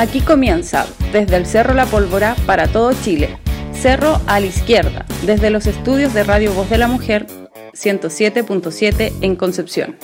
[0.00, 3.38] Aquí comienza, desde el Cerro La Pólvora para todo Chile.
[3.74, 7.26] Cerro a la izquierda, desde los estudios de Radio Voz de la Mujer
[7.74, 9.98] 107.7 en Concepción.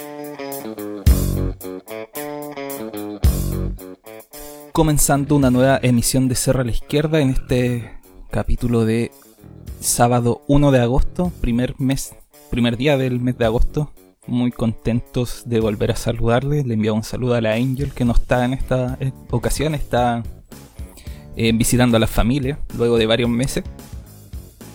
[4.72, 7.98] Comenzando una nueva emisión de Cerro a la izquierda en este
[8.30, 9.12] capítulo de
[9.80, 12.14] sábado 1 de agosto, primer mes,
[12.50, 13.94] primer día del mes de agosto
[14.26, 16.64] muy contentos de volver a saludarle.
[16.64, 18.98] Le enviamos un saludo a la Angel que no está en esta
[19.30, 20.22] ocasión, está
[21.36, 23.64] eh, visitando a la familia luego de varios meses.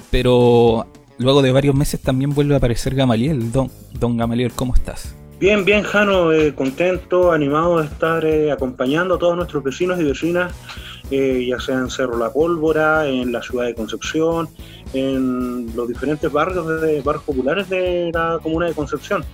[0.09, 0.85] Pero
[1.17, 3.51] luego de varios meses también vuelve a aparecer Gamaliel.
[3.51, 5.15] Don, don Gamaliel, ¿cómo estás?
[5.39, 10.03] Bien, bien, Jano, eh, contento, animado de estar eh, acompañando a todos nuestros vecinos y
[10.03, 10.53] vecinas,
[11.09, 14.47] ya sea en Cerro La Pólvora, en la ciudad de Concepción,
[14.93, 19.25] en los diferentes barrios, de, barrios populares de la comuna de Concepción.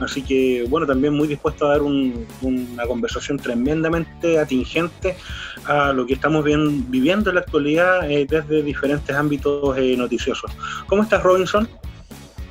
[0.00, 5.16] Así que, bueno, también muy dispuesto a dar una conversación tremendamente atingente
[5.64, 10.50] a lo que estamos viviendo en la actualidad eh, desde diferentes ámbitos eh, noticiosos.
[10.86, 11.68] ¿Cómo estás, Robinson?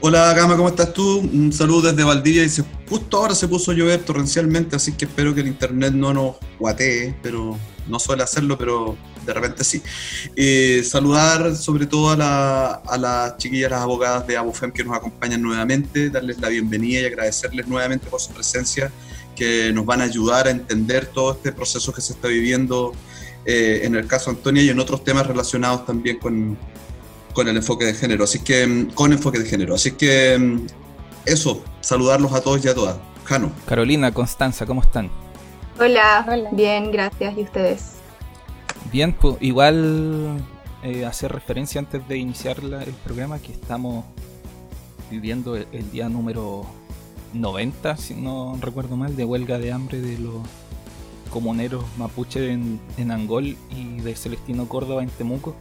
[0.01, 1.19] Hola, Gama, ¿cómo estás tú?
[1.19, 2.43] Un saludo desde Valdivia.
[2.43, 2.49] Y
[2.89, 6.35] justo ahora se puso a llover torrencialmente, así que espero que el internet no nos
[6.59, 9.81] guatee, pero no suele hacerlo, pero de repente sí.
[10.35, 16.09] Eh, saludar sobre todo a, las chiquillas, las abogadas de Abofem que nos acompañan nuevamente,
[16.09, 18.91] darles la bienvenida y agradecerles nuevamente por su presencia,
[19.35, 22.93] que nos van a ayudar a entender todo este proceso que se está viviendo
[23.45, 26.57] eh, en el caso Antonia y en otros temas relacionados también con,
[27.33, 29.75] con el enfoque de género, así que mm, con enfoque de género.
[29.75, 30.67] Así que mm,
[31.25, 32.97] eso, saludarlos a todos y a todas.
[33.25, 33.51] Jano.
[33.67, 35.09] Carolina, Constanza, ¿cómo están?
[35.79, 37.37] Hola, bien, gracias.
[37.37, 37.94] ¿Y ustedes?
[38.91, 40.37] Bien, pues igual
[40.83, 44.05] eh, hacer referencia antes de iniciar el programa que estamos
[45.09, 46.65] viviendo el, día número
[47.33, 50.35] 90, si no recuerdo mal, de huelga de hambre de los
[51.31, 55.55] comuneros mapuche en, en Angol y de Celestino Córdoba en Temuco.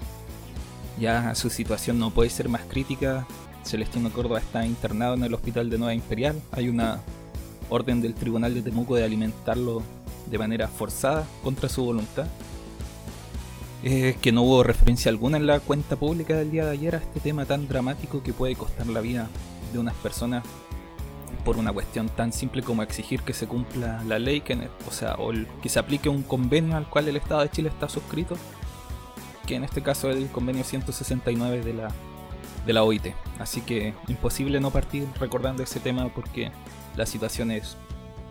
[1.00, 3.26] Ya su situación no puede ser más crítica.
[3.64, 6.40] Celestino Córdoba está internado en el hospital de Nueva Imperial.
[6.52, 7.00] Hay una
[7.70, 9.82] orden del Tribunal de Temuco de alimentarlo
[10.30, 12.26] de manera forzada contra su voluntad.
[13.86, 16.98] Eh, que no hubo referencia alguna en la cuenta pública del día de ayer a
[17.00, 19.28] este tema tan dramático que puede costar la vida
[19.74, 20.42] de unas personas
[21.44, 24.56] por una cuestión tan simple como exigir que se cumpla la ley, que,
[24.88, 27.90] o sea, o que se aplique un convenio al cual el Estado de Chile está
[27.90, 28.38] suscrito,
[29.46, 31.88] que en este caso es el convenio 169 de la,
[32.64, 33.08] de la OIT.
[33.38, 36.50] Así que imposible no partir recordando ese tema porque
[36.96, 37.76] la situación es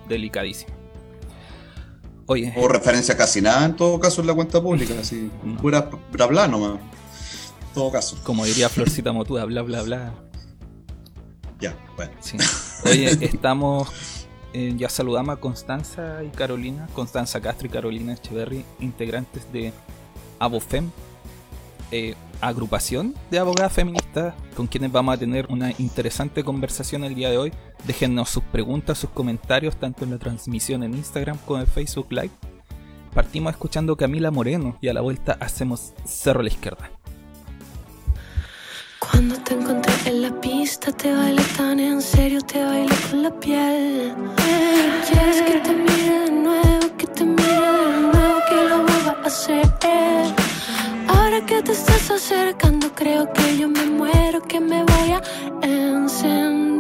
[0.09, 0.82] delicadísima.
[2.25, 2.53] Oye.
[2.57, 5.29] O referencia casi nada en todo caso en la cuenta pública, así,
[5.61, 6.79] pura bla bla nomás.
[6.79, 8.17] En todo caso.
[8.23, 10.13] Como diría Florcita Motuda, bla bla bla.
[11.59, 12.11] Ya, bueno.
[12.85, 13.89] Oye, estamos.
[14.53, 19.73] Eh, ya saludamos a Constanza y Carolina, Constanza Castro y Carolina Echeverry, integrantes de
[20.38, 20.91] ABOFEM,
[21.91, 27.31] eh, agrupación de abogadas feministas con quienes vamos a tener una interesante conversación el día
[27.31, 27.53] de hoy.
[27.85, 32.31] Déjennos sus preguntas, sus comentarios, tanto en la transmisión en Instagram como en Facebook Live.
[33.13, 36.89] Partimos escuchando Camila Moreno y a la vuelta hacemos Cerro a la Izquierda.
[38.99, 43.39] Cuando te encontré en la pista, te bailé tan en serio, te bailé con la
[43.39, 44.16] piel.
[45.07, 49.27] Quieres que te mire de nuevo, que te mire de nuevo, que lo vuelva a
[49.27, 49.69] hacer.
[51.07, 55.22] Ahora que te estás acercando, creo que yo me muero, que me voy a
[55.61, 56.72] encender.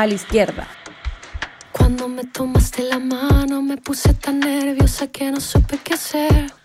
[0.00, 0.66] A la izquierda.
[1.72, 6.59] Cuando me tomaste la mano me puse tan nerviosa que no supe qué hacer.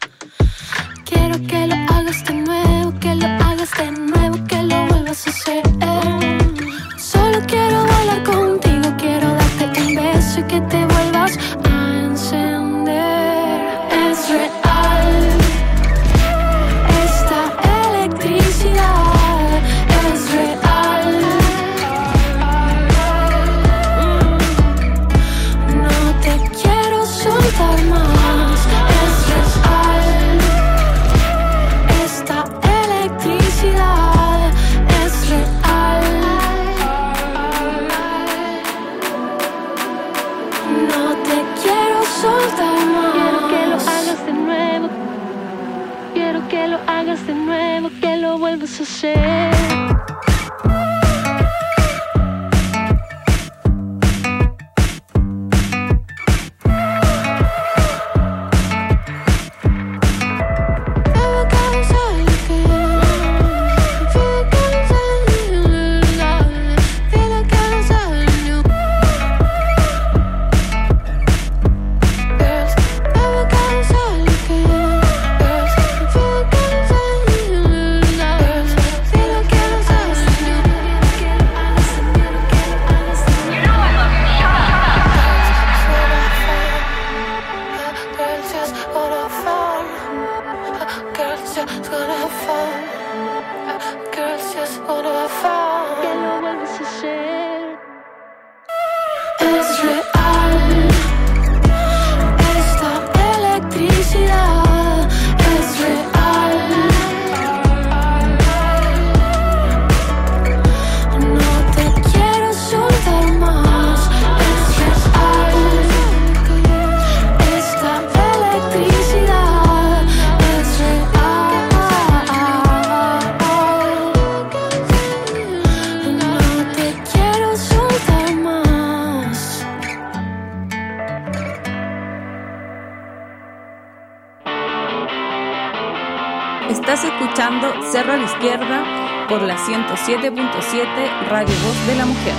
[140.06, 142.34] 107.7 Radio Voz de la Mujer.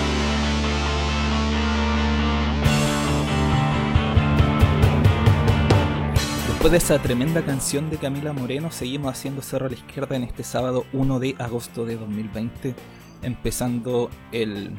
[6.46, 10.22] Después de esa tremenda canción de Camila Moreno, seguimos haciendo Cerro a la Izquierda en
[10.22, 12.76] este sábado 1 de agosto de 2020,
[13.22, 14.70] empezando el...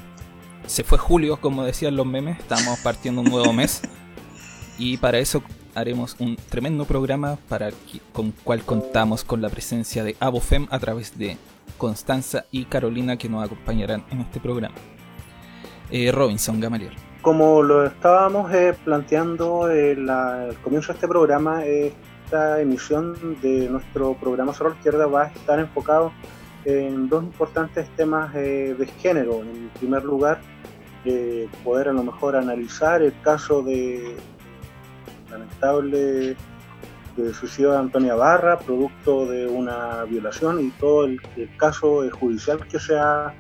[0.66, 3.82] Se fue julio, como decían los memes, estamos partiendo un nuevo mes.
[4.80, 5.42] Y para eso
[5.76, 7.72] haremos un tremendo programa para
[8.14, 11.36] con cual contamos con la presencia de Abofem a través de
[11.78, 14.76] Constanza y Carolina que nos acompañarán en este programa.
[15.90, 16.94] Eh, Robinson Gamaliel.
[17.22, 24.14] Como lo estábamos eh, planteando en el comienzo de este programa, esta emisión de nuestro
[24.16, 26.12] programa la Izquierda va a estar enfocado
[26.66, 29.42] en dos importantes temas eh, de género.
[29.42, 30.42] En primer lugar,
[31.64, 34.18] poder a lo mejor analizar el caso de
[35.32, 36.36] lamentable
[37.34, 41.20] suicidio de Antonia Barra, producto de una violación y todo el,
[41.58, 43.34] caso judicial que se ha,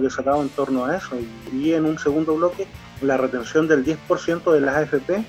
[0.00, 1.16] desatado en torno a eso.
[1.52, 2.66] Y, en un segundo bloque,
[3.02, 5.24] la retención del 10% de las AFP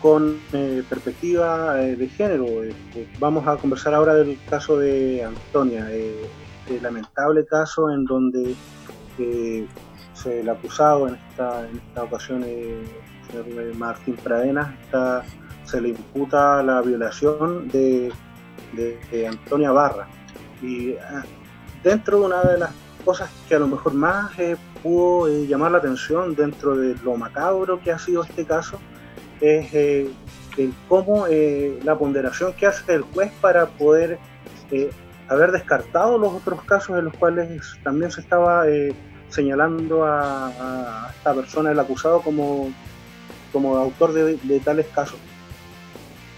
[0.00, 2.46] con eh, perspectiva eh, de género.
[2.64, 2.74] Eh,
[3.18, 8.54] vamos a conversar ahora del caso de Antonia, este lamentable caso en donde
[9.16, 12.44] se el acusado en esta, en esta ocasión
[13.76, 15.24] Martín Pradenas está,
[15.66, 18.12] se le imputa la violación de,
[19.28, 20.06] Antonia Barra.
[20.62, 21.24] Y ah,
[21.82, 22.70] dentro de una de las
[23.04, 27.16] cosas que a lo mejor más eh, pudo eh, llamar la atención dentro de lo
[27.16, 28.80] macabro que ha sido este caso
[29.40, 30.10] es eh,
[30.56, 34.18] el cómo la ponderación que hace el juez para poder
[35.28, 38.64] haber descartado los otros casos en los cuales también se estaba
[39.28, 42.70] señalando a, a, esta persona, el acusado, como
[43.56, 45.18] como autor de, tales casos.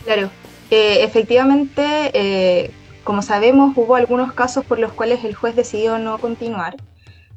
[0.04, 0.30] Claro,
[0.70, 2.70] eh, efectivamente, eh,
[3.04, 6.76] como sabemos, hubo algunos casos por los cuales el juez decidió no continuar,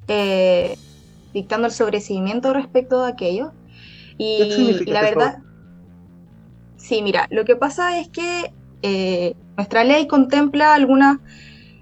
[0.07, 0.77] eh,
[1.33, 3.51] dictando el sobreseimiento respecto de aquello.
[4.17, 5.39] Y, la verdad,
[6.77, 8.53] sí, mira, lo que pasa es que
[9.55, 11.17] nuestra ley contempla algunas,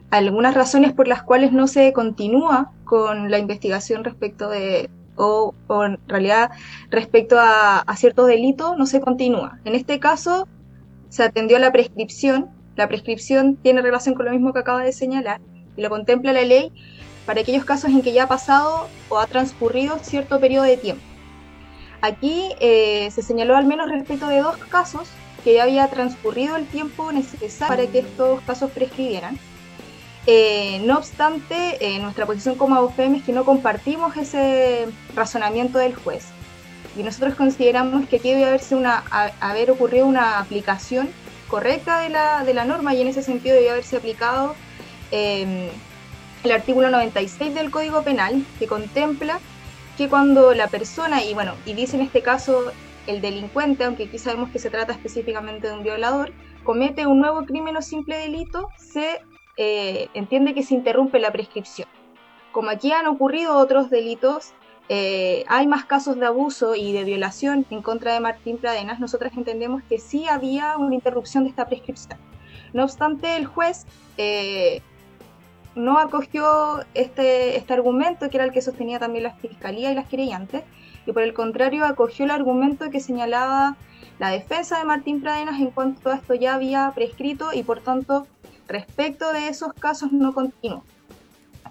[0.10, 5.54] algunas razones por las cuales no se continúa con la investigación respecto de, o,
[5.86, 6.52] en realidad
[6.90, 9.60] respecto a, ciertos delitos no se continúa.
[9.66, 10.48] En este caso
[11.10, 14.94] se atendió a la prescripción, la prescripción tiene relación con lo mismo que acaba de
[14.94, 15.42] señalar
[15.76, 16.72] y lo contempla la ley
[17.26, 21.04] para aquellos casos en que ya ha pasado o ha transcurrido cierto periodo de tiempo.
[22.02, 25.10] Aquí eh, se señaló al menos respecto de dos casos
[25.44, 29.38] que ya había transcurrido el tiempo necesario para que estos casos prescribieran
[30.32, 35.96] eh, no obstante, eh, nuestra posición como AUFEM es que no compartimos ese razonamiento del
[35.96, 36.26] juez.
[36.98, 39.04] Y nosotros consideramos que aquí debe haberse una,
[39.40, 41.10] haber ocurrido una aplicación
[41.48, 44.56] correcta de la, de la norma y en ese sentido debe haberse aplicado
[45.12, 45.70] em,
[46.44, 49.40] el artículo 96 del Código Penal que contempla
[49.98, 52.72] que cuando la persona, y bueno, y dice en este caso
[53.08, 56.32] el delincuente, aunque aquí sabemos que se trata específicamente de un violador,
[56.64, 59.20] comete un nuevo crimen o simple delito, se
[59.58, 61.88] eh, entiende que se interrumpe la prescripción.
[62.52, 64.54] Como aquí han ocurrido otros delitos,
[64.90, 69.34] eh, hay más casos de abuso y de violación en contra de Martín Pradenas, nosotras
[69.38, 72.20] entendemos que sí había una interrupción de esta prescripción.
[72.74, 73.86] No obstante, el juez
[74.18, 74.82] eh,
[75.76, 80.08] no acogió este, este argumento, que era el que sostenía también la Fiscalía y las
[80.08, 80.64] querellantes,
[81.06, 83.78] y por el contrario acogió el argumento que señalaba
[84.18, 88.28] la defensa de Martín Pradenas en cuanto a esto ya había prescrito y por tanto
[88.68, 90.84] respecto de esos casos no continuó.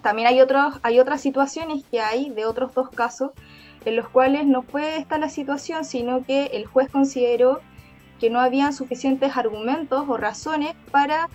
[0.01, 3.31] También hay, otros, hay otras situaciones que hay de otros dos casos
[3.85, 7.61] en los cuales no fue esta la situación, sino que el juez consideró
[8.19, 11.29] que no habían suficientes argumentos o razones para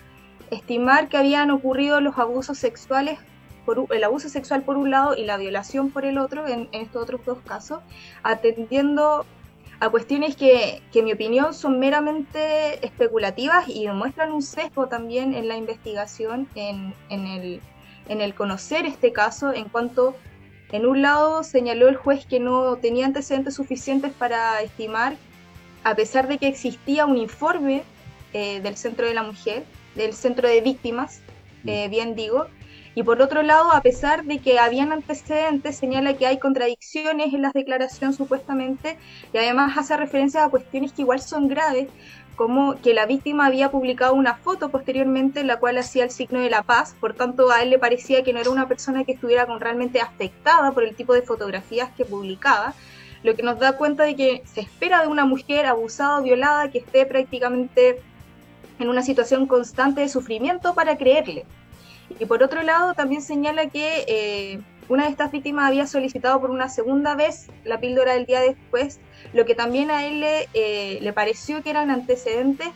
[0.50, 3.18] estimar que habían ocurrido los abusos sexuales,
[3.64, 6.82] por, el abuso sexual por un lado y la violación por el otro, en, en
[6.82, 7.80] estos otros dos casos,
[8.22, 9.24] atendiendo
[9.80, 15.48] a cuestiones que, en mi opinión son meramente especulativas y demuestran un sesgo también en
[15.48, 17.60] la investigación, en, el,
[18.08, 20.16] en el conocer este caso, en cuanto,
[20.72, 25.16] en un lado señaló el juez que no tenía antecedentes suficientes para estimar,
[25.84, 27.82] a pesar de que existía un informe
[28.32, 31.20] eh, del Centro de la Mujer, del Centro de Víctimas,
[31.66, 32.46] eh, bien digo,
[32.94, 37.42] y por otro lado, a pesar de que habían antecedentes, señala que hay contradicciones en
[37.42, 38.96] las declaraciones supuestamente
[39.32, 41.88] y además hace referencia a cuestiones que igual son graves,
[42.36, 46.40] como que la víctima había publicado una foto posteriormente en la cual hacía el signo
[46.40, 49.12] de la paz, por tanto a él le parecía que no era una persona que
[49.12, 52.74] estuviera realmente afectada por el tipo de fotografías que publicaba,
[53.22, 56.70] lo que nos da cuenta de que se espera de una mujer abusada o violada
[56.70, 58.00] que esté prácticamente
[58.78, 61.44] en una situación constante de sufrimiento para creerle.
[62.18, 66.50] Y por otro lado, también señala que eh, una de estas víctimas había solicitado por
[66.50, 69.00] una segunda vez la píldora del día después,
[69.32, 72.68] lo que también a él le, eh, pareció que eran antecedentes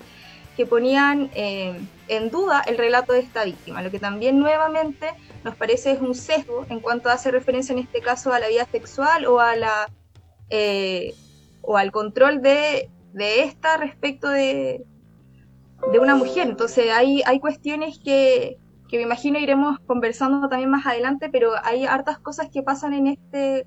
[0.57, 5.07] que ponían eh, en duda el relato de esta víctima, lo que también nuevamente
[5.45, 8.67] nos parece es un sesgo en cuanto hace referencia en este caso a la vida
[8.71, 9.89] sexual o a la
[11.61, 14.87] o al control de, de esta respecto de,
[15.93, 16.49] de una mujer.
[16.49, 18.59] Entonces hay, hay cuestiones que,
[18.89, 23.07] que me imagino iremos conversando también más adelante, pero hay hartas cosas que pasan en
[23.09, 23.67] este,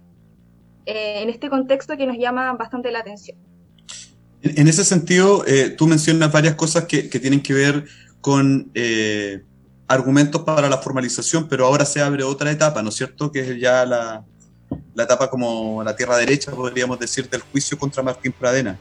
[0.85, 3.37] eh, en este contexto que nos llaman bastante la atención.
[4.41, 7.85] En ese sentido, eh, tú mencionas varias cosas que, que, tienen que ver
[8.19, 9.43] con eh,
[9.87, 13.31] argumentos para la formalización, pero ahora se abre otra etapa, ¿no es cierto?
[13.31, 14.25] Que es ya la,
[14.95, 18.79] la etapa como la tierra derecha, podríamos decir, del juicio contra Martín Pradena.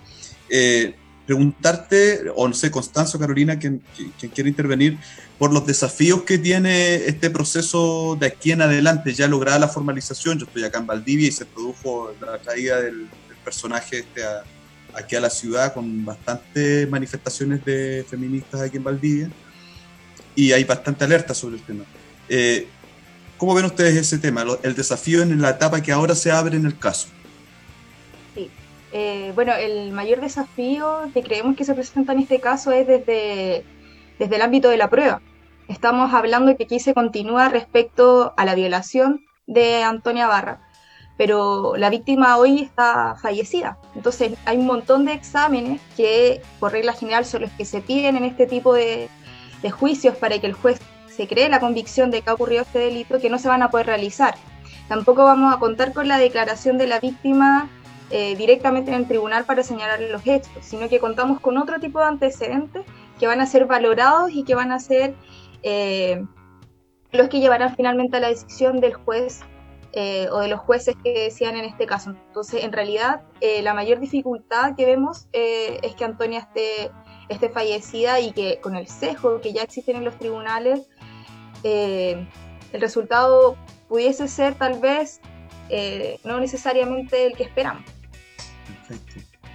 [0.49, 0.95] Eh,
[1.31, 3.81] preguntarte, o no sé, Constanzo, Carolina, quien,
[4.19, 4.99] quien, quiere intervenir,
[5.39, 10.41] por los desafíos que tiene este proceso de aquí en adelante, ya lograda la formalización,
[10.41, 14.43] yo estoy acá en Valdivia y se produjo la del, del personaje este a,
[14.93, 19.31] aquí a la ciudad con bastantes manifestaciones de feministas aquí en Valdivia
[20.35, 21.85] y hay bastante alerta sobre el tema.
[22.29, 22.67] Eh,
[23.39, 26.67] ¿Cómo ven ustedes ese tema, el desafío en la etapa que ahora se abre en
[26.67, 27.07] el caso?
[28.93, 33.65] Eh, bueno, el mayor desafío que creemos que se presenta en este caso es desde,
[34.19, 35.21] desde el ámbito de la prueba.
[35.69, 40.61] Estamos hablando que aquí se continúa respecto a la violación de Antonia Barra,
[41.17, 43.79] pero la víctima hoy está fallecida.
[43.95, 48.17] Entonces hay un montón de exámenes que por regla general son los que se piden
[48.17, 49.09] en este tipo de,
[49.63, 52.81] de juicios para que el juez se cree la convicción de que ha ocurrido este
[52.81, 54.35] delito que no se van a poder realizar.
[54.89, 57.69] Tampoco vamos a contar con la declaración de la víctima
[58.13, 62.01] eh, directamente en el tribunal para señalar los hechos, sino que contamos con otro tipo
[62.01, 62.85] de antecedentes
[63.21, 65.15] que van a ser valorados y que van a ser
[65.63, 66.25] eh,
[67.13, 69.43] los que llevarán finalmente a la decisión del juez
[69.93, 72.11] eh, o de los jueces que decían en este caso.
[72.11, 73.23] Entonces, en realidad,
[73.63, 76.91] la mayor dificultad que vemos es que Antonia esté,
[77.29, 80.89] esté fallecida y que con el sesgo que ya existen en los tribunales,
[81.63, 82.27] el
[82.73, 83.57] resultado
[83.89, 85.21] pudiese ser tal vez
[86.25, 88.00] no necesariamente el que esperamos.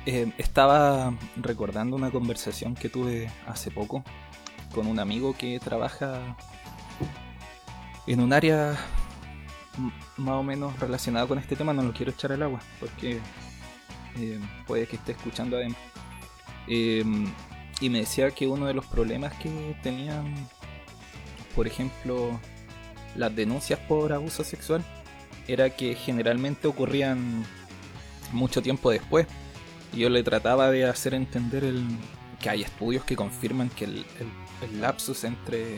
[0.05, 4.03] Eh, estaba recordando una conversación que tuve hace poco
[4.73, 6.37] con un amigo que trabaja
[8.05, 8.77] en un área
[10.17, 11.73] más o menos relacionada con este tema.
[11.73, 13.19] No lo quiero echar al agua porque
[14.17, 15.77] eh, puede que esté escuchando además.
[16.67, 17.03] Eh,
[17.81, 20.33] y me decía que uno de los problemas que tenían
[21.55, 22.37] por ejemplo,
[23.15, 24.83] las denuncias por abuso sexual
[25.47, 27.45] era que generalmente ocurrían
[28.33, 29.25] mucho tiempo después.
[29.93, 31.85] Yo le trataba de hacer entender el,
[32.41, 34.05] que hay estudios que confirman que el,
[34.79, 35.77] lapsus entre,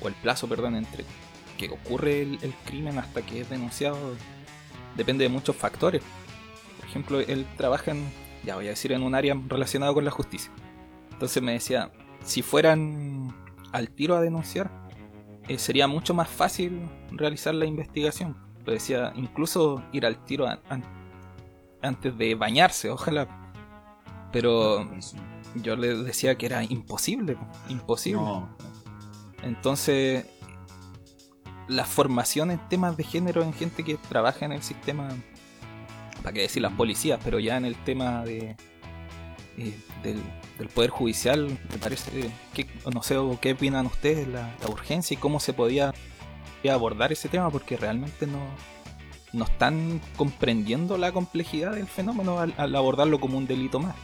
[0.00, 1.04] o el plazo, perdón, entre
[1.58, 3.96] que ocurre el, crimen hasta que es denunciado
[4.96, 6.02] depende de muchos factores.
[6.78, 8.04] Por ejemplo, él trabaja en,
[8.44, 10.50] ya voy a decir, en un área relacionada con la justicia.
[11.12, 11.90] Entonces me decía,
[12.24, 13.34] si fueran
[13.72, 14.70] al tiro a denunciar,
[15.48, 18.36] eh, sería mucho más fácil realizar la investigación.
[18.64, 20.82] Lo decía, incluso ir al tiro an an
[21.84, 23.52] antes de bañarse, ojalá.
[24.32, 24.90] Pero
[25.54, 27.36] yo le decía que era imposible,
[27.68, 28.22] imposible.
[28.22, 28.56] No.
[29.42, 30.26] Entonces,
[31.68, 35.08] la formación en temas de género en gente que trabaja en el sistema,
[36.22, 38.56] para qué decir las policías, pero ya en el tema de,
[39.58, 40.20] eh, del
[40.58, 45.18] del Poder Judicial, me parece, que, no sé qué opinan ustedes, la, la, urgencia y
[45.18, 45.92] cómo se podía
[46.70, 48.38] abordar ese tema, porque realmente no,
[49.34, 53.94] no están comprendiendo la complejidad del fenómeno al, al abordarlo como un delito más.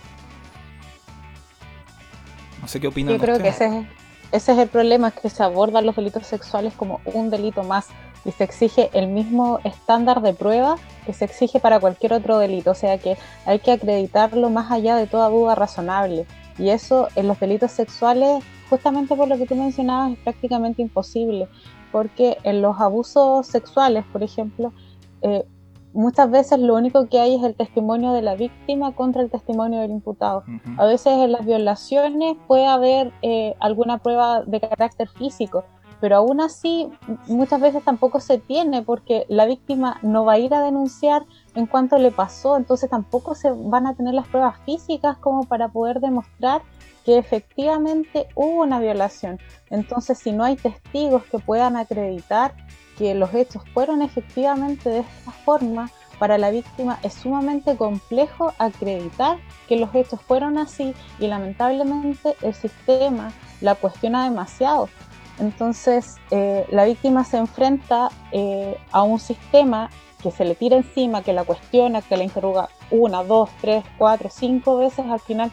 [2.61, 3.57] No sé qué opinan Yo creo ustedes.
[3.57, 3.87] que ese es,
[4.33, 7.89] ese es el problema, es que se abordan los delitos sexuales como un delito más
[8.25, 12.73] y se exige el mismo estándar de prueba que se exige para cualquier otro delito,
[12.73, 16.27] o sea que hay que acreditarlo más allá de toda duda razonable.
[16.59, 21.49] Y eso en los delitos sexuales, justamente por lo que tú mencionabas, es prácticamente imposible,
[21.91, 24.75] porque en los abusos sexuales, por ejemplo,
[25.23, 25.45] eh,
[25.93, 29.81] muchas veces lo único que hay es el testimonio de la víctima contra el testimonio
[29.81, 30.45] del imputado.
[30.47, 30.75] Uh -huh.
[30.79, 35.65] A veces en las violaciones puede haber eh, alguna prueba de carácter físico,
[36.01, 36.89] pero aún así
[37.27, 41.67] muchas veces tampoco se tiene porque la víctima no va a ir a denunciar en
[41.67, 46.01] cuanto le pasó, entonces tampoco se van a tener las pruebas físicas como para poder
[46.01, 46.63] demostrar
[47.05, 49.39] que efectivamente hubo una violación.
[49.71, 52.55] Entonces, si no hay testigos que puedan acreditar
[53.01, 59.39] que los hechos fueron efectivamente de esta forma, para la víctima es sumamente complejo acreditar
[59.67, 64.91] que los hechos fueron así y lamentablemente el sistema la cuestiona demasiado.
[65.39, 69.89] Entonces eh, la víctima se enfrenta eh, a un sistema
[70.23, 74.29] que se le tira encima, que la cuestiona, que la interroga una, dos, tres, cuatro,
[74.31, 75.51] cinco veces, al final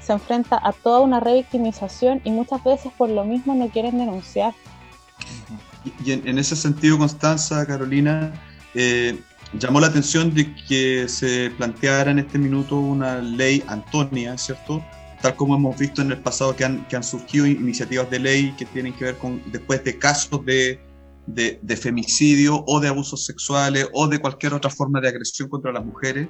[0.00, 4.52] se enfrenta a toda una revictimización y muchas veces por lo mismo no quieren denunciar.
[6.04, 8.32] Y en, ese sentido, Constanza, Carolina,
[8.74, 9.18] eh,
[9.54, 14.84] llamó la atención de que se planteara en este minuto una ley Antonia, ¿cierto?
[15.22, 18.54] Tal como hemos visto en el pasado que han, que han surgido iniciativas de ley
[18.56, 20.80] que tienen que ver con, después de casos de,
[21.26, 25.84] de, femicidio o de abusos sexuales o de cualquier otra forma de agresión contra las
[25.84, 26.28] mujeres.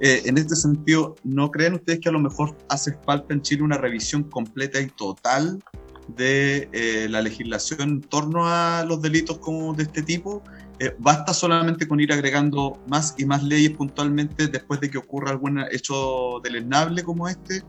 [0.00, 3.62] Eh, en este sentido, ¿no creen ustedes que a lo mejor hace falta en Chile
[3.62, 5.62] una revisión completa y total
[6.08, 10.42] de eh, la legislación en torno a los delitos como de este tipo?
[10.78, 15.30] Eh, ¿Basta solamente con ir agregando más y más leyes puntualmente después de que ocurra
[15.30, 17.62] algún hecho deleznable como este?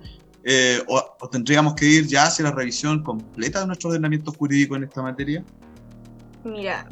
[0.87, 4.85] o, o, tendríamos que ir ya hacia la revisión completa de nuestro ordenamiento jurídico en
[4.85, 5.43] esta materia?
[6.45, 6.87] Mira,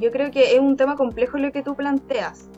[0.00, 2.48] yo creo que es un tema complejo lo que tú planteas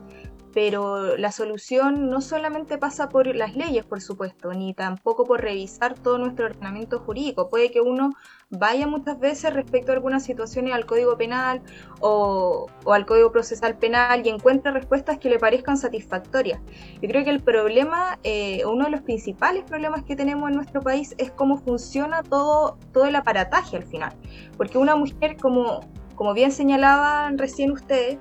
[0.54, 5.94] pero la solución no solamente pasa por las leyes, por supuesto, ni tampoco por revisar
[5.94, 7.48] todo nuestro ordenamiento jurídico.
[7.48, 8.14] Puede que uno
[8.50, 11.60] vaya muchas veces respecto a algunas situaciones al Código Penal
[12.00, 16.60] o, al Código Procesal Penal y encuentre respuestas que le parezcan satisfactorias.
[17.02, 20.80] Yo creo que el problema, eh, uno de los principales problemas que tenemos en nuestro
[20.80, 24.14] país es cómo funciona todo, todo el aparataje al final.
[24.56, 25.80] Porque una mujer, como,
[26.14, 28.18] como bien señalaban recién ustedes,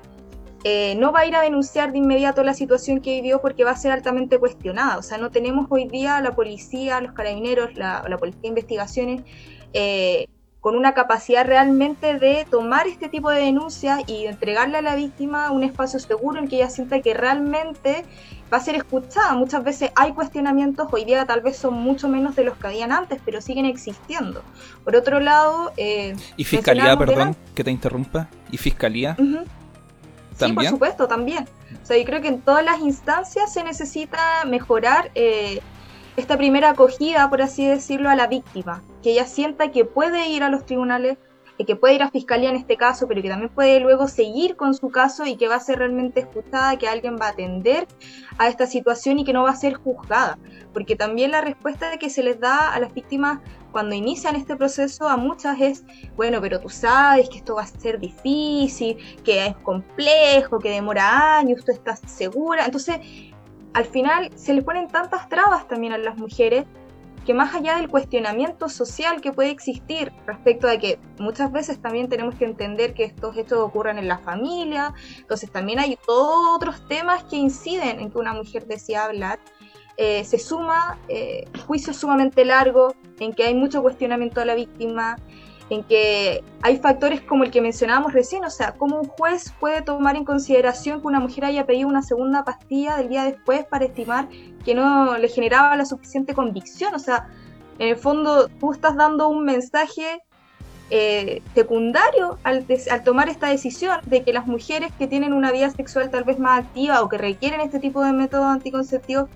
[0.70, 3.72] eh, no va a ir a denunciar de inmediato la situación que vivió porque va
[3.72, 4.98] a ser altamente cuestionada.
[4.98, 9.22] O sea, no tenemos hoy día la policía, los carabineros, la, policía de investigaciones
[9.72, 10.28] eh,
[10.60, 15.52] con una capacidad realmente de tomar este tipo de denuncias y entregarle a la víctima
[15.52, 18.04] un espacio seguro en que ella sienta que realmente
[18.52, 19.36] va a ser escuchada.
[19.36, 22.92] Muchas veces hay cuestionamientos, hoy día tal vez son mucho menos de los que habían
[22.92, 24.44] antes, pero siguen existiendo.
[24.84, 25.72] Por otro lado...
[25.78, 28.28] Eh, ¿Y fiscalía, perdón, que te interrumpa?
[28.52, 29.16] ¿Y fiscalía?
[30.38, 31.48] Sí, por supuesto, también.
[31.82, 35.62] O sea, yo creo que en todas las instancias se necesita mejorar eh,
[36.16, 40.44] esta primera acogida, por así decirlo, a la víctima, que ella sienta que puede ir
[40.44, 41.18] a los tribunales
[41.66, 44.74] que puede ir a fiscalía en este caso, pero que también puede luego seguir con
[44.74, 47.88] su caso y que va a ser realmente escuchada, que alguien va a atender
[48.38, 50.38] a esta situación y que no va a ser juzgada.
[50.74, 53.40] Porque también la respuesta que se les da a las víctimas
[53.72, 55.84] cuando inician este proceso a muchas es,
[56.16, 61.38] bueno, pero tú sabes que esto va a ser difícil, que es complejo, que demora
[61.38, 62.66] años, tú estás segura.
[62.66, 63.00] Entonces,
[63.74, 66.66] al final se les ponen tantas trabas también a las mujeres
[67.28, 72.08] que más allá del cuestionamiento social que puede existir respecto a que muchas veces también
[72.08, 76.88] tenemos que entender que estos hechos ocurren en la familia, entonces también hay todos otros
[76.88, 79.40] temas que inciden en que una mujer decida hablar,
[79.98, 85.18] eh, se suma eh, juicios sumamente largos, en que hay mucho cuestionamiento a la víctima,
[85.70, 89.82] en que hay factores como el que mencionábamos recién, o sea, cómo un juez puede
[89.82, 93.86] tomar en consideración que una mujer haya pedido una segunda pastilla del día después para
[93.86, 94.30] estimar
[94.64, 97.28] que no le generaba la suficiente convicción, o sea,
[97.80, 100.22] en el fondo tú estás dando un mensaje
[100.90, 105.70] eh, secundario al, al, tomar esta decisión de que las mujeres que tienen una vida
[105.70, 109.30] sexual tal vez más activa o que requieren este tipo de métodos anticonceptivos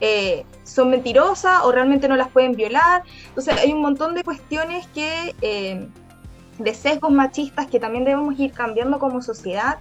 [0.00, 3.02] eh, son mentirosas o realmente no las pueden violar.
[3.28, 5.88] Entonces hay un montón de cuestiones que, eh,
[6.58, 9.78] de sesgos machistas que también debemos ir cambiando como sociedad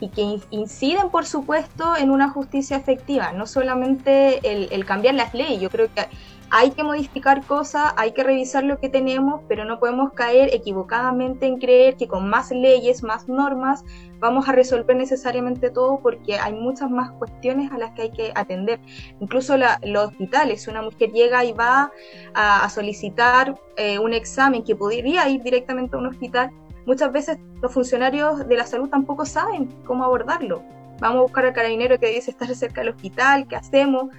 [0.00, 5.34] y que inciden, por supuesto, en una justicia efectiva, no solamente el, el cambiar las
[5.34, 5.60] leyes.
[5.60, 6.06] Yo creo que
[6.50, 11.46] hay que modificar cosas, hay que revisar lo que tenemos, pero no podemos caer equivocadamente
[11.46, 13.84] en creer que con más leyes, más normas,
[14.18, 18.32] vamos a resolver necesariamente todo porque hay muchas más cuestiones a las que hay que
[18.34, 18.80] atender.
[19.20, 21.92] Incluso los hospitales, si una mujer llega y va
[22.34, 26.50] a, solicitar eh, un examen que podría ir directamente a un hospital,
[26.86, 30.62] muchas veces los funcionarios de la salud tampoco saben cómo abordarlo.
[31.00, 34.10] Vamos a buscar al carabinero que dice estar cerca del hospital, ¿qué hacemos?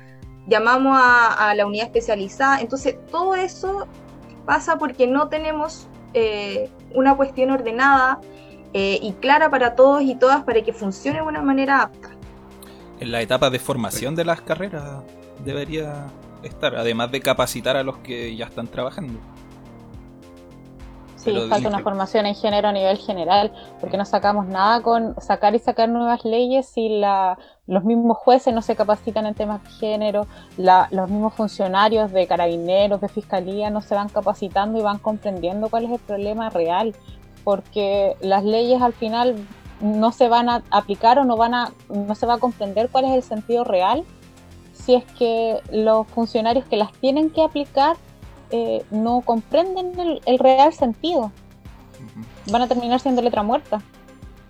[0.49, 2.59] llamamos a, la unidad especializada.
[2.59, 3.87] Entonces, todo eso
[4.45, 8.19] pasa porque no tenemos eh, una cuestión ordenada
[8.73, 12.09] eh, y clara para todos y todas para que funcione de una manera apta.
[12.99, 15.03] En la etapa de formación de las carreras
[15.43, 16.07] debería
[16.43, 19.19] estar, además de capacitar a los que ya están trabajando.
[21.15, 23.51] Sí, falta una formación en género a nivel general,
[23.81, 28.53] porque no sacamos nada con sacar y sacar nuevas leyes si la, los mismos jueces
[28.53, 30.27] no se capacitan en temas de género,
[30.57, 35.85] los mismos funcionarios de carabineros, de fiscalía no se van capacitando y van comprendiendo cuál
[35.85, 36.95] es el problema real,
[37.49, 39.35] porque las leyes al final
[39.81, 43.05] no se van a aplicar o no van a no se va a comprender cuál
[43.05, 44.05] es el sentido real
[44.71, 47.97] si es que los funcionarios que las tienen que aplicar
[48.51, 51.31] eh, no comprenden el, real sentido.
[52.51, 53.81] Van a terminar siendo letra muerta.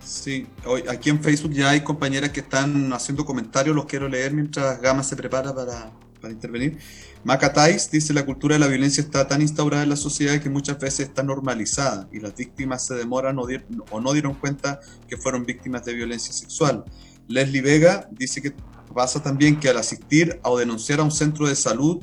[0.03, 4.33] Sí, hoy, aquí en Facebook ya hay compañeras que están haciendo comentarios, los quiero leer
[4.33, 6.77] mientras Gama se prepara para, para intervenir.
[7.23, 10.79] Macatais dice la cultura de la violencia está tan instaurada en la sociedad que muchas
[10.79, 13.47] veces está normalizada y las víctimas se demoran o,
[13.91, 16.83] o no dieron cuenta que fueron víctimas de violencia sexual.
[17.27, 18.53] Leslie Vega dice que
[18.93, 21.99] pasa también que al asistir o denunciar a un centro de salud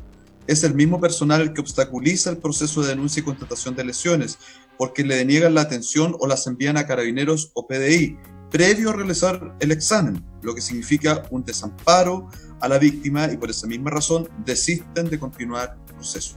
[0.47, 4.39] es el mismo personal el que obstaculiza el proceso de denuncia y contratación de lesiones,
[4.79, 8.17] porque le deniegan la atención o las envían a carabineros o PDI,
[8.51, 12.29] previo a realizar el examen, lo que significa un desamparo
[12.61, 16.37] a la víctima y por esa misma razón desisten de continuar el proceso.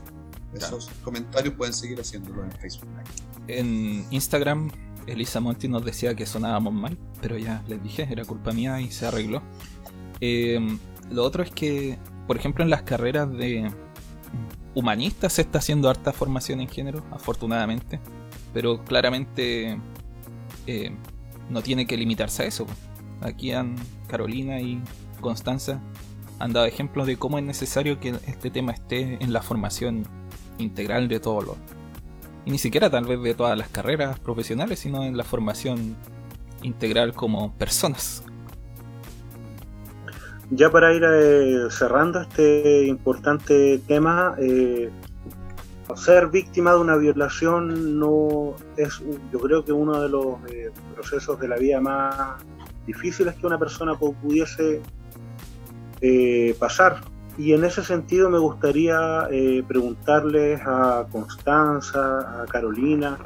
[0.54, 2.88] Esos comentarios pueden seguir haciéndolo en Facebook.
[3.46, 4.70] En Instagram,
[5.06, 8.90] Elisa Monti nos decía que sonábamos mal, pero ya les dije, era culpa mía y
[8.90, 9.42] se arregló.
[10.20, 10.78] Em,
[11.10, 13.70] lo otro es que, por ejemplo, en las carreras de
[14.74, 18.00] humanistas se está haciendo harta formación en género, afortunadamente,
[18.52, 19.78] pero claramente
[20.66, 20.92] eh,
[21.50, 22.66] no tiene que limitarse a eso.
[23.20, 23.76] Aquí han
[24.08, 24.80] Carolina y
[25.20, 25.80] Constanza
[26.38, 30.04] han dado ejemplos de cómo es necesario que este tema esté en la formación
[30.58, 31.56] integral de todos los.
[32.46, 35.96] Y ni siquiera tal vez de todas las carreras profesionales, sino en la formación
[36.62, 38.24] integral como personas.
[40.50, 44.90] Ya para ir eh, cerrando este importante tema, eh,
[45.96, 51.38] ser víctima de una violación no es, yo creo que uno de los eh, procesos
[51.40, 52.42] de la vida más
[52.86, 54.82] difíciles que una persona pudiese
[56.00, 57.00] eh, pasar.
[57.38, 63.18] Y en ese sentido me gustaría eh, preguntarles a Constanza, a Carolina,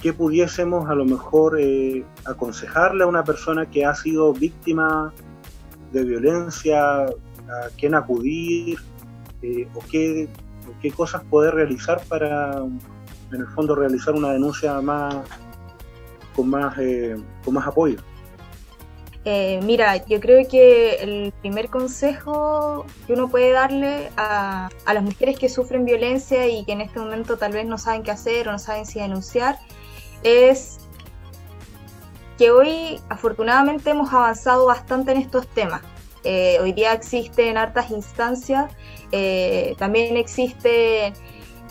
[0.00, 5.12] que pudiésemos a lo mejor eh, aconsejarle a una persona que ha sido víctima
[5.92, 8.78] de violencia, a quién acudir
[9.74, 10.28] o qué,
[10.80, 15.16] qué cosas poder realizar para, en el fondo, realizar una denuncia más
[16.34, 16.76] con más,
[17.44, 17.98] con más apoyo.
[19.24, 25.38] Eh, mira, yo creo que el primer consejo que uno puede darle a, las mujeres
[25.38, 28.52] que sufren violencia y que en este momento tal vez no saben qué hacer o
[28.52, 29.58] no saben si denunciar
[30.22, 30.78] es
[32.38, 35.82] que hoy afortunadamente hemos avanzado bastante en estos temas.
[36.30, 38.70] Eh, hoy día existen hartas instancias,
[39.12, 41.14] eh, también existen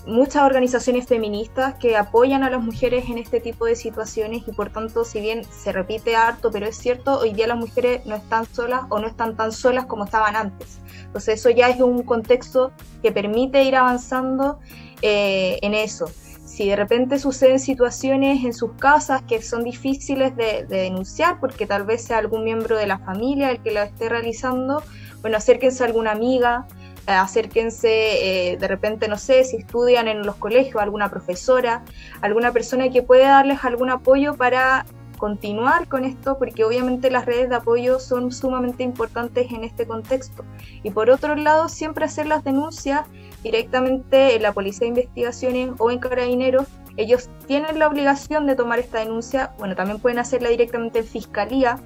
[0.08, 4.72] muchas organizaciones feministas que apoyan a las mujeres en este tipo de situaciones y por
[4.72, 8.52] tanto, si bien se repite harto, pero es cierto, hoy día las mujeres no están
[8.52, 10.80] solas o no están tan solas como estaban antes.
[11.06, 12.72] Entonces eso ya es un contexto
[13.04, 14.58] que permite ir avanzando
[15.04, 16.10] eh, en eso.
[16.58, 21.67] Si de repente suceden situaciones en sus casas que son difíciles de, de denunciar porque
[21.67, 24.82] tal vez sea algún miembro de la familia el que lo esté realizando,
[25.22, 26.65] bueno, acérquense a alguna amiga,
[27.06, 31.86] acérquense eh, de repente, no sé, si estudian en los colegios, alguna profesora,
[32.22, 34.84] alguna persona que pueda darles algún apoyo para
[35.20, 40.43] continuar con esto, porque obviamente las redes de apoyo son sumamente importantes en este contexto.
[40.82, 43.02] Y por otro lado, siempre hacer las denuncias
[43.48, 46.68] directamente en la Policía de Investigaciones o en Carabineros.
[46.96, 51.80] Ellos tienen la obligación de tomar esta denuncia, bueno, también pueden hacerla directamente en Fiscalía,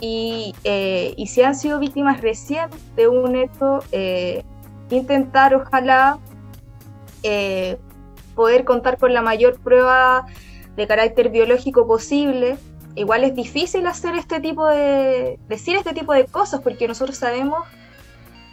[0.00, 4.44] eh, y, si han sido víctimas recién de un hecho, eh,
[4.90, 6.18] intentar ojalá
[7.22, 7.78] eh,
[8.34, 10.26] poder contar con la mayor prueba
[10.76, 12.56] de carácter biológico posible.
[12.94, 17.64] Igual es difícil hacer este tipo de, decir este tipo de cosas porque nosotros sabemos,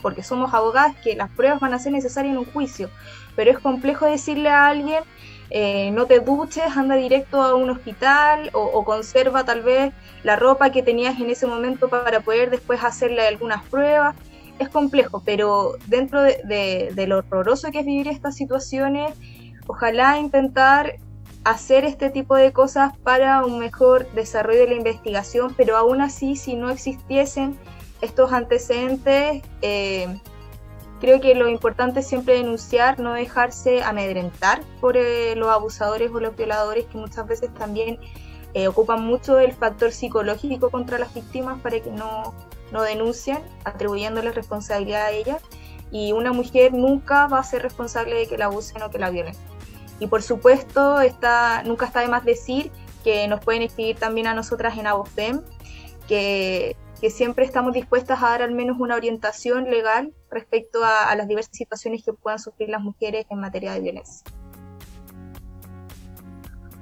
[0.06, 2.92] porque somos abogados, que las pruebas van a ser necesarias en un juicio,
[3.36, 5.04] pero es complejo decirle a alguien
[5.50, 10.70] eh, no te duches, anda directo a un hospital o, conserva tal vez la ropa
[10.70, 14.16] que tenías en ese momento para poder después hacerle algunas pruebas.
[14.60, 19.12] Es complejo, pero dentro de, lo horroroso que es vivir estas situaciones,
[19.66, 20.98] ojalá intentar
[21.46, 26.36] hacer este tipo de cosas para un mejor desarrollo de la investigación, pero aún así,
[26.36, 27.58] si no existiesen
[28.02, 30.20] estos antecedentes, eh,
[31.02, 36.20] Creo que lo importante es siempre denunciar, no dejarse amedrentar por eh, los abusadores o
[36.20, 38.00] los violadores que muchas veces también
[38.54, 42.34] eh, ocupan mucho el factor psicológico contra las víctimas para que no,
[42.72, 45.42] no denuncien, atribuyéndoles responsabilidad a ellas.
[45.92, 49.10] Y una mujer nunca va a ser responsable de que la abusen o que la
[49.10, 49.36] violen.
[50.00, 52.72] Y por supuesto, está, nunca está de más decir
[53.04, 55.42] que nos pueden escribir también a nosotras en Abofem,
[56.08, 56.76] que
[57.06, 61.56] que siempre estamos dispuestas a dar al menos una orientación legal respecto a, las diversas
[61.56, 64.26] situaciones que puedan sufrir las mujeres en materia de violencia.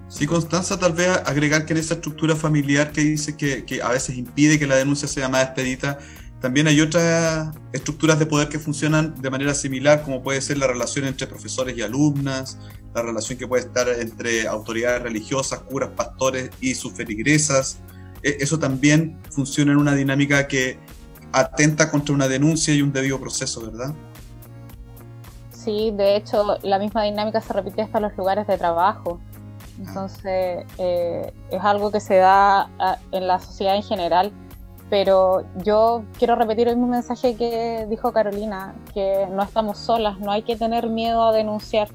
[0.08, 3.90] Sí, Constanza, tal vez agregar que en esa estructura familiar que dice que, que a
[3.90, 6.00] veces impide que la denuncia sea más expedita,
[6.40, 10.68] también hay otras estructuras de poder que funcionan de manera similar, como puede ser la
[10.68, 12.58] relación entre profesores y alumnas,
[12.96, 17.82] la relación que puede estar entre autoridades religiosas, curas, pastores y sus feligresas.
[18.24, 20.80] E, eso también funciona en una dinámica que
[21.32, 23.94] atenta contra una denuncia y un debido proceso, ¿verdad?
[25.52, 29.20] Sí, de hecho, la misma dinámica se repite hasta los lugares de trabajo.
[29.80, 34.32] Entonces, eh, es algo que se da ah, en la sociedad en general.
[34.90, 40.32] Pero yo quiero repetir el mismo mensaje que dijo Carolina, que no estamos solas, no
[40.32, 41.88] hay que tener miedo a denunciar.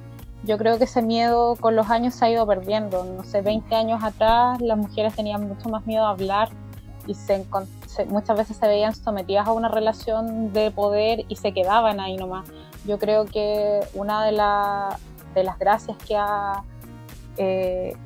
[0.44, 3.04] Yo creo que ese miedo con los años se ha ido perdiendo.
[3.04, 6.48] No sé, 20 años atrás las mujeres tenían mucho más miedo a hablar
[7.06, 7.44] y se,
[8.08, 12.48] muchas veces se veían sometidas a una relación de poder y se quedaban ahí nomás.
[12.84, 14.32] Yo creo que una de,
[15.34, 16.62] de las gracias que ha
[17.36, 17.96] eh,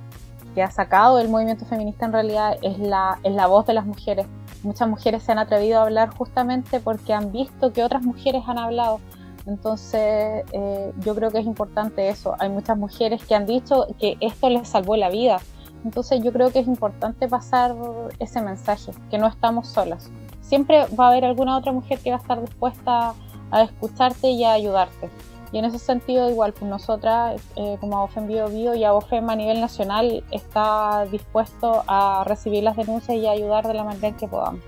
[0.54, 3.86] que ha sacado el movimiento feminista en realidad es la, es la voz de las
[3.86, 4.26] mujeres.
[4.62, 8.58] Muchas mujeres se han atrevido a hablar justamente porque han visto que otras mujeres han
[8.58, 9.00] hablado.
[9.46, 12.34] Entonces, eh, yo creo que es importante eso.
[12.38, 15.40] Hay muchas mujeres que han dicho que esto les salvó la vida.
[15.84, 17.74] Entonces, yo creo que es importante pasar
[18.18, 20.10] ese mensaje, que no estamos solas.
[20.40, 23.14] Siempre va a haber alguna otra mujer que va a estar dispuesta
[23.50, 25.10] a escucharte y a ayudarte.
[25.52, 29.36] Y en ese sentido, igual, pues nosotras, eh, como AOFEM Bio Bio y AOFEM a
[29.36, 34.14] nivel nacional, está dispuesto a recibir las denuncias y a ayudar de la manera en
[34.14, 34.62] que podamos.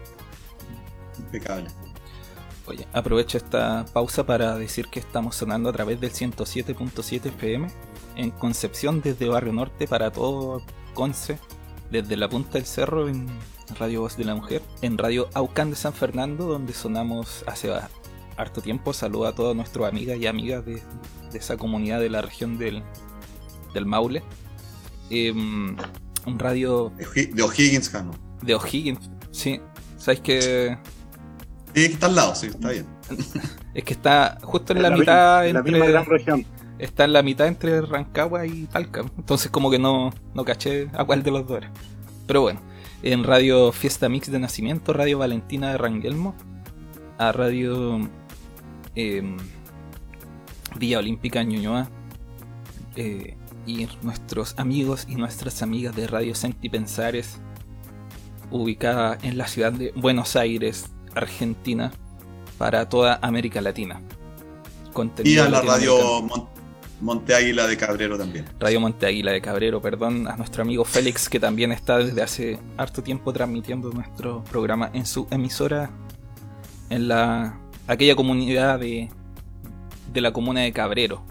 [1.18, 1.70] Impecable.
[2.66, 7.68] Oye, aprovecho esta pausa para decir que estamos sonando a través del 107.7 FM
[8.16, 10.62] en Concepción desde Barrio Norte para todo
[10.94, 11.38] Conce,
[11.90, 13.27] desde la punta del cerro en
[13.79, 17.70] Radio Voz de la Mujer, en Radio Aucán de San Fernando, donde sonamos hace
[18.37, 18.94] harto tiempo.
[18.94, 20.83] Saludo a todas nuestras amigas y amigas de,
[21.35, 22.83] esa comunidad de la región del,
[23.74, 24.22] del Maule.
[25.11, 25.77] Em,
[26.24, 26.92] un radio.
[27.14, 28.12] De O'Higgins, Cano.
[28.40, 29.61] De O'Higgins, sí.
[29.98, 30.79] ¿Sabes que.?
[31.74, 32.87] Sí, está al lado, sí, está bien.
[33.74, 35.78] es que está justo en, la, mitad entre.
[35.78, 36.46] La gran región.
[36.78, 39.00] Está en la mitad entre Rancagua y Talca.
[39.16, 41.72] Entonces, como que no, no caché a cuál de los dos era.
[42.26, 42.60] Pero bueno,
[43.02, 46.34] en Radio Fiesta Mix de Nacimiento, Radio Valentina de Rangelmo,
[47.18, 48.00] a Radio
[48.94, 49.37] Em,
[50.76, 51.88] Villa Olímpica en Ñuñoa.
[52.96, 57.40] Eh, y nuestros amigos y nuestras amigas de Radio Senti Pensares,
[58.50, 61.92] ubicada en la ciudad de Buenos Aires, Argentina,
[62.59, 64.00] para toda América Latina.
[65.24, 66.22] y a la radio
[67.00, 68.46] Monte Águila de Cabrero también.
[68.59, 72.59] Radio Monte Águila de Cabrero, perdón, a nuestro amigo Félix, que también está desde hace
[72.77, 75.90] harto tiempo transmitiendo nuestro programa en su emisora
[76.90, 79.11] en la aquella comunidad de,
[80.12, 81.24] de la comuna de Cabrero.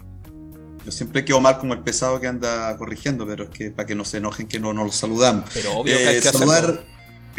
[0.84, 3.94] Yo siempre quedo mal como el pesado que anda corrigiendo, pero es que para que
[3.94, 5.48] no se enojen que no nos los saludamos.
[5.54, 6.84] Pero obvio que hay que eh, saludar,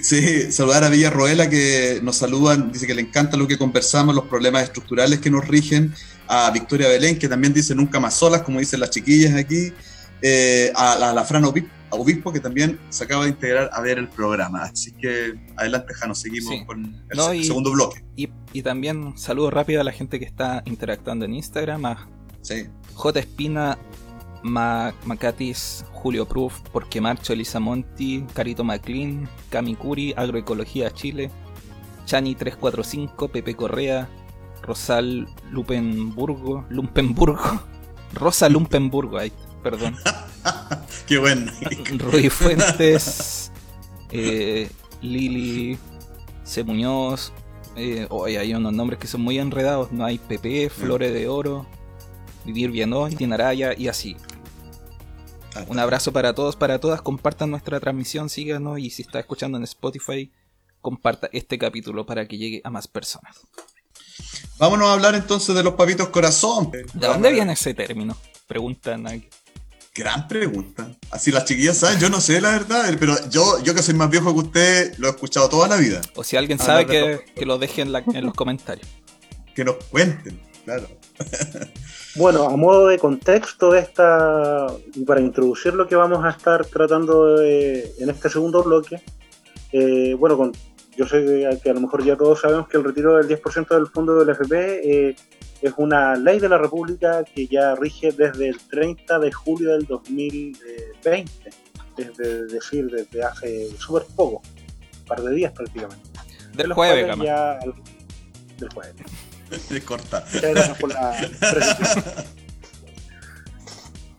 [0.01, 4.15] sí, saludar a Villa Roela que nos saludan, dice que le encanta lo que conversamos,
[4.15, 5.93] los problemas estructurales que nos rigen.
[6.27, 9.71] A Victoria Belén, que también dice nunca más solas, como dicen las chiquillas aquí.
[10.21, 11.45] Eh, a, la, a la Fran
[11.91, 14.63] Obispo, que también se acaba de integrar a ver el programa.
[14.63, 18.03] Así que adelante, Jano, seguimos con el segundo bloque.
[18.15, 22.07] Y, también saludo rápido a la gente que está interactuando en Instagram, a
[22.93, 23.19] J.
[23.19, 23.77] Espina,
[24.45, 31.31] Macatis, Julio Proof, Porque Marcho, Elisa Monti, Carito McLean, Cami Curi, Agroecología Chile,
[32.05, 34.07] Chani345, Pepe Correa,
[34.61, 37.61] Rosal Lupenburgo, Lumpenburgo,
[38.13, 39.31] Rosa Lumpenburgo, ahí,
[39.63, 39.95] perdón.
[41.07, 41.51] Qué bueno.
[42.29, 43.51] Fuentes,
[44.11, 44.69] eh,
[45.01, 45.77] Lili
[46.43, 46.63] C.
[46.63, 47.33] Muñoz.
[47.75, 48.07] Eh,
[48.39, 49.91] hay unos nombres que son muy enredados.
[49.91, 51.65] No hay PP, Flores de Oro,
[52.45, 54.15] Vivir Bien Hoy, Tinaraya y así.
[55.55, 57.01] Ah, Un abrazo para todos, para todas.
[57.01, 60.31] Compartan nuestra transmisión, síganos y si está escuchando en Spotify,
[60.81, 63.37] comparta este capítulo para que llegue a más personas.
[64.57, 66.71] Vámonos a hablar entonces de los papitos corazón.
[66.71, 68.15] ¿De dónde viene ese término?
[68.47, 69.27] Preguntan aquí.
[69.95, 70.91] Gran pregunta.
[71.09, 74.09] Así las chiquillas saben, yo no sé la verdad, pero yo, yo que soy más
[74.09, 76.01] viejo que usted, lo he escuchado toda la vida.
[76.15, 78.87] O si alguien sabe que, lo dejen en, los comentarios.
[79.55, 80.89] Que nos cuenten, claro.
[82.15, 84.67] Bueno, a modo de contexto, esta,
[85.05, 89.01] para introducir lo que vamos a estar tratando en este segundo bloque,
[89.73, 90.53] eh, bueno, con,
[90.95, 93.87] yo sé que, a lo mejor ya todos sabemos que el retiro del 10% del
[93.87, 95.15] fondo del FP eh,
[95.61, 99.85] es una ley de la República que ya rige desde el 30 de julio del
[99.85, 101.49] 2020,
[101.97, 104.41] es decir, desde hace súper poco,
[104.99, 106.09] un par de días prácticamente.
[106.53, 107.59] Del jueves, ya,
[108.57, 108.95] Del jueves.
[110.87, 111.15] La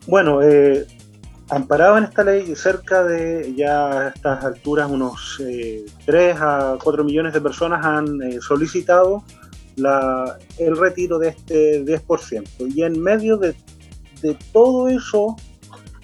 [0.07, 0.87] Bueno, eh,
[1.49, 5.41] amparado en esta ley, cerca de ya a estas alturas unos
[6.05, 9.23] 3 a 4 millones de personas han solicitado
[9.77, 12.73] la, el retiro de este 10%.
[12.75, 13.55] Y en medio de,
[14.51, 15.35] todo eso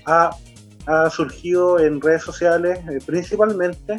[0.05, 0.31] ha,
[1.09, 3.95] surgido en redes sociales eh, principalmente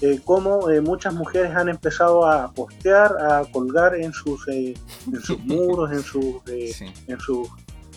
[0.00, 4.74] eh, como eh, muchas mujeres han empezado a postear, a colgar en sus, en
[5.22, 6.36] sus muros, en sus,
[7.06, 7.48] en sus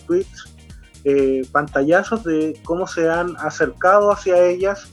[0.06, 0.54] tweets,
[1.52, 4.90] pantallazos de cómo se han acercado hacia ellas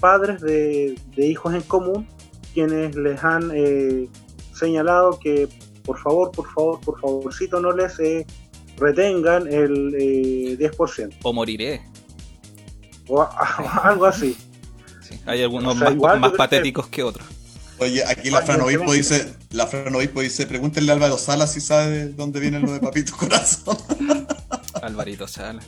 [0.00, 2.06] padres de, de hijos en común,
[2.52, 3.52] quienes les han
[4.52, 5.48] señalado que
[5.86, 8.26] por favor, por favor, por favorcito no les eh,
[8.76, 11.12] retengan el 10%.
[11.12, 11.80] Eh, o moriré.
[13.08, 13.22] O,
[13.82, 14.36] algo así.
[15.26, 17.26] Hay algunos más, patéticos que, otros.
[17.78, 21.60] Oye, aquí la Fran Obispo dice, la Fran Obispo dice, pregúntenle a Álvaro Sala si
[21.60, 23.76] sabe dónde viene lo de Papito Corazón.
[24.82, 25.62] Alvarito Sala.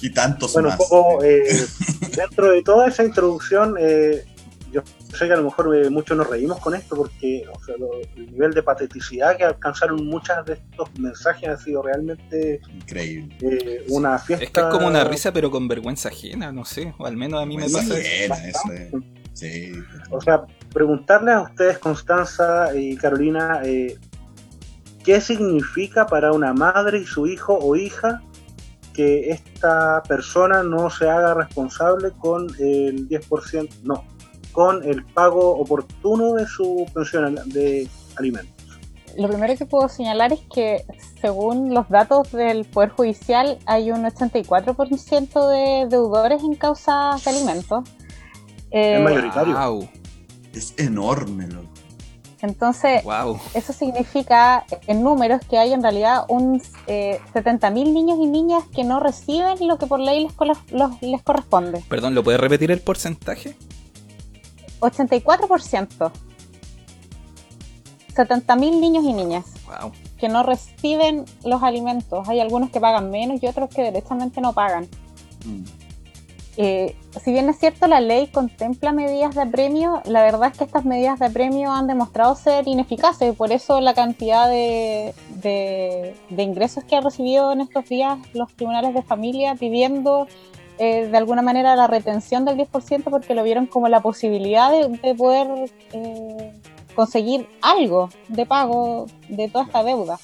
[0.00, 0.78] Y tantos bueno, más.
[0.80, 1.66] Un poco, eh,
[2.14, 3.76] dentro de toda esa introducción,
[4.76, 4.82] yo
[5.16, 7.46] sé que a lo mejor eh, muchos nos reímos con esto porque
[8.16, 13.36] el nivel de pateticidad que alcanzaron muchas de estos mensajes ha sido realmente increíble.
[13.40, 14.44] Eh, una fiesta.
[14.44, 17.42] Es que es como una risa, pero con vergüenza ajena, no sé, o al menos
[17.42, 17.98] a mí me pasa.
[17.98, 19.00] eso.
[19.32, 19.72] Sí.
[20.10, 23.98] O sea, preguntarle a ustedes, Constanza y Carolina, eh,
[25.04, 28.22] ¿qué significa para una madre y su hijo o hija
[28.92, 33.68] que esta persona no se haga responsable con el 10%?
[33.84, 34.04] No,
[34.56, 38.54] con el pago oportuno de su pensión de alimentos.
[39.18, 40.82] Lo primero que puedo señalar es que
[41.20, 47.84] según los datos del Poder Judicial hay un 84% de deudores en causa de alimentos.
[48.70, 49.88] es mayoritario.
[50.54, 51.68] Es enorme, loco.
[52.40, 53.02] Entonces,
[53.52, 58.84] eso significa en números que hay en realidad un eh, 70.000 niños y niñas que
[58.84, 61.84] no reciben lo que por ley les, les corresponde.
[61.90, 63.54] Perdón, ¿lo puedes repetir el porcentaje?
[64.80, 66.12] 84%.
[68.14, 69.44] 70.000 niños y niñas
[70.18, 72.28] que no reciben los alimentos.
[72.28, 74.88] Hay algunos que pagan menos y otros que directamente no pagan.
[75.44, 75.64] Mm.
[76.58, 80.64] Eh, si bien es cierto, la ley contempla medidas de premio, la verdad es que
[80.64, 83.34] estas medidas de premio han demostrado ser ineficaces.
[83.36, 88.94] Por eso la cantidad de, de ingresos que han recibido en estos días los tribunales
[88.94, 90.26] de familia pidiendo
[90.78, 95.14] eh, de alguna manera la retención del 10% porque lo vieron como la posibilidad de,
[95.14, 96.52] poder eh,
[96.94, 100.18] conseguir algo de pago de toda esta deuda.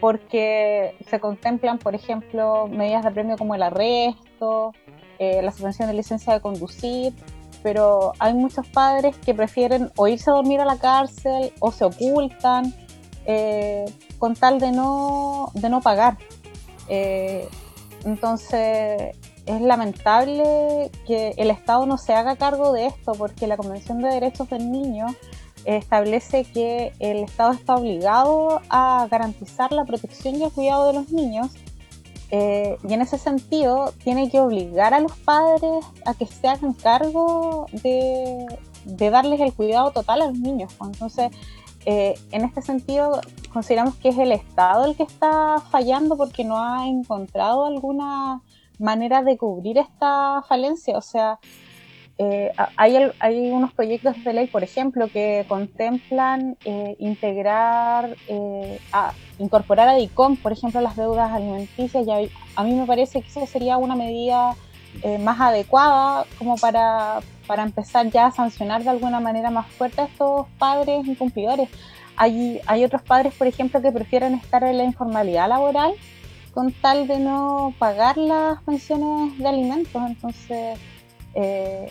[0.00, 4.72] Porque se contemplan, por ejemplo, medidas de premio como el arresto,
[5.18, 7.14] eh, la suspensión de licencia de conducir,
[7.62, 11.84] pero hay muchos padres que prefieren o irse a dormir a la cárcel o se
[11.84, 12.74] ocultan
[14.18, 16.18] con tal de no, de no pagar.
[18.04, 19.16] entonces,
[19.46, 24.08] es lamentable que el Estado no se haga cargo de esto porque la Convención de
[24.08, 25.06] Derechos del Niño
[25.64, 31.10] establece que el Estado está obligado a garantizar la protección y el cuidado de los
[31.10, 31.50] niños
[32.30, 36.72] eh, y en ese sentido tiene que obligar a los padres a que se hagan
[36.72, 38.46] cargo de,
[38.84, 40.74] darles el cuidado total a los niños.
[40.82, 41.30] Entonces,
[41.86, 43.20] eh, en este sentido,
[43.52, 48.40] consideramos que es el Estado el que está fallando porque no ha encontrado alguna
[48.78, 50.96] manera de cubrir esta falencia.
[50.96, 51.38] O sea,
[52.16, 59.12] eh, hay, hay, unos proyectos de ley, por ejemplo, que contemplan eh, integrar, eh, a,
[59.38, 62.06] incorporar a DICOM, por ejemplo, las deudas alimenticias.
[62.06, 64.54] Y a, mí me parece que eso sería una medida
[65.18, 67.18] más adecuada como para,
[67.48, 71.68] para empezar ya a sancionar de alguna manera más fuerte a estos padres incumplidores.
[72.14, 75.94] Hay, hay otros padres, por ejemplo, que prefieren estar en la informalidad laboral
[76.54, 80.00] con tal de no pagar las pensiones de alimentos.
[80.06, 80.78] Entonces,
[81.34, 81.90] eh,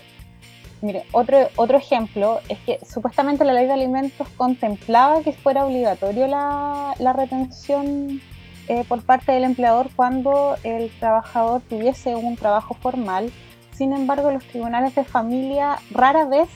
[0.82, 6.28] mire, otro, otro ejemplo es que supuestamente la ley de alimentos contemplaba que fuera obligatorio
[6.28, 8.22] la, retención
[8.70, 13.32] eh, por parte del empleador cuando el trabajador tuviese un trabajo formal.
[13.74, 16.48] Sin embargo, los tribunales de familia rara vez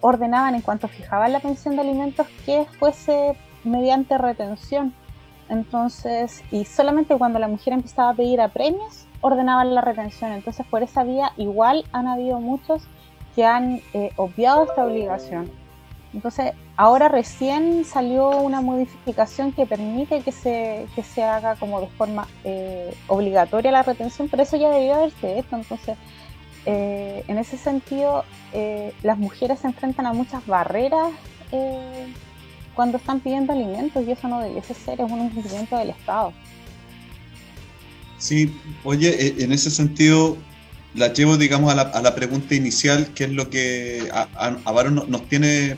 [0.00, 3.34] ordenaban en cuanto fijaban la pensión de alimentos que fuese
[3.64, 4.94] mediante retención.
[5.52, 10.32] Entonces, y solamente cuando la mujer empezaba a pedir a premios, ordenaban la retención.
[10.32, 12.82] Entonces, por esa vía, igual han habido muchos
[13.36, 15.50] que han eh, obviado esta obligación.
[16.14, 21.88] Entonces, ahora recién salió una modificación que permite que se, que se haga como de
[21.88, 25.54] forma eh, obligatoria la retención, pero eso ya debió haberse hecho.
[25.54, 25.98] Entonces,
[26.64, 28.24] eh, en ese sentido,
[29.02, 31.10] las mujeres se enfrentan a muchas barreras
[32.74, 36.32] cuando están pidiendo alimentos y eso no debiese ser, es un incumplimiento del Estado.
[38.18, 38.54] Sí,
[38.84, 40.36] oye, eh, en ese sentido,
[40.94, 44.84] la llevo, digamos, a la, a la pregunta inicial, que es lo que a, a,
[44.90, 45.76] nos tiene,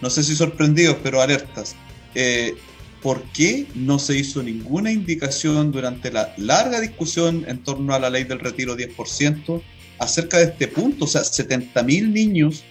[0.00, 1.76] no sé si sorprendidos, pero alertas.
[2.14, 2.54] Eh,
[3.02, 8.10] ¿Por qué no se hizo ninguna indicación durante la larga discusión en torno a la
[8.10, 9.60] ley del retiro 10%
[9.98, 11.06] acerca de este punto?
[11.06, 12.64] O sea, 70.000 niños,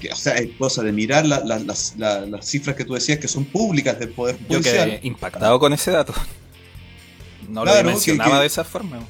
[0.00, 1.94] que, o sea, es cosa de mirar las,
[2.42, 4.62] cifras que tú decías que son públicas del Poder Judicial.
[4.62, 6.14] Yo quedé impactado con ese dato.
[7.48, 9.00] No lo mencionaba de esa forma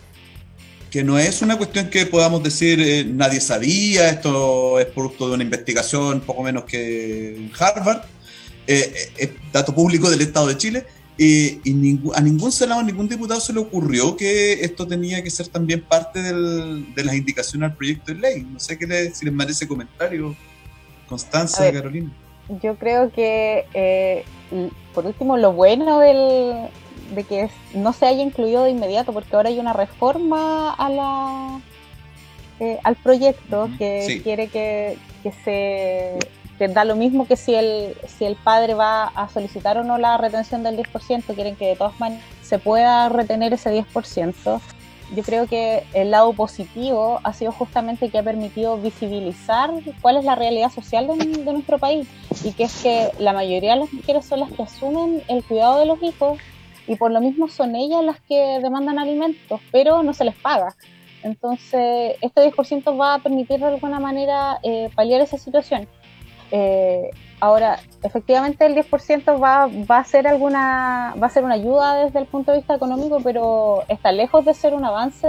[0.91, 5.35] que no es una cuestión que podamos decir eh, nadie sabía, esto es producto de
[5.35, 8.05] una investigación poco menos que en Harvard,
[8.67, 10.87] eh, eh, es dato público del Estado de Chile,
[11.21, 11.59] y
[12.15, 16.23] a ningún senador, ningún diputado se le ocurrió que esto tenía que ser también parte
[16.23, 18.47] de las indicaciones al proyecto de ley.
[18.49, 20.37] No sé qué si les merece comentario,
[21.09, 22.11] Constanza, Carolina.
[22.63, 24.25] Yo creo que,
[24.95, 26.69] por último, lo bueno del,
[27.15, 31.61] de que no se haya incluido de inmediato, porque ahora hay una reforma a la,
[32.61, 36.19] eh, al proyecto que quiere que, que se
[36.59, 39.97] que da lo mismo que si el, si el padre va a solicitar o no
[39.97, 44.61] la retención del 10%, quieren que de todas maneras se pueda retener ese 10%.
[45.15, 49.71] Yo creo que el lado positivo ha sido justamente que ha permitido visibilizar
[50.03, 52.07] cuál es la realidad social de, de nuestro país
[52.45, 55.79] y que es que la mayoría de las mujeres son las que asumen el cuidado
[55.79, 56.39] de los hijos
[56.87, 60.75] y por lo mismo son ellas las que demandan alimentos, pero no se les paga.
[61.23, 65.89] Entonces, este 10% va a permitir de alguna manera eh, paliar esa situación.
[66.51, 72.05] Eh, ahora, efectivamente el 10% va, va, a ser alguna, va a ser una ayuda
[72.05, 75.29] desde el punto de vista económico, pero está lejos de ser un avance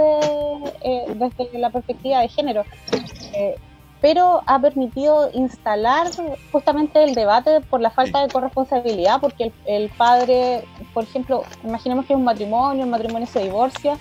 [0.82, 2.64] eh, desde la perspectiva de género.
[4.00, 6.06] Pero ha permitido instalar
[6.50, 10.64] justamente el debate por la falta de corresponsabilidad, porque el, padre,
[10.94, 13.98] por ejemplo, imaginemos que es un matrimonio, el matrimonio se divorcia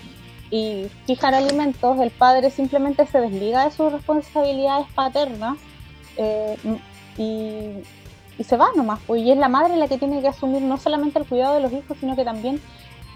[0.49, 5.57] y fijan alimentos, el padre simplemente se desliga de sus responsabilidades paternas
[6.15, 6.57] eh,
[7.17, 7.83] y,
[8.43, 11.19] se va nomás, pues, y es la madre la que tiene que asumir no solamente
[11.19, 12.61] el cuidado de los hijos, sino que también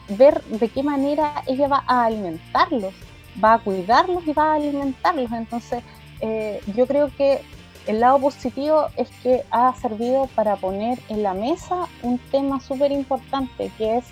[0.09, 2.93] ver de qué manera ella va a alimentarlos,
[3.41, 5.81] va a cuidarlos y va a alimentarlos, entonces
[6.19, 7.41] eh, yo creo que
[7.87, 12.91] el lado positivo es que ha servido para poner en la mesa un tema súper
[12.91, 14.05] importante, que es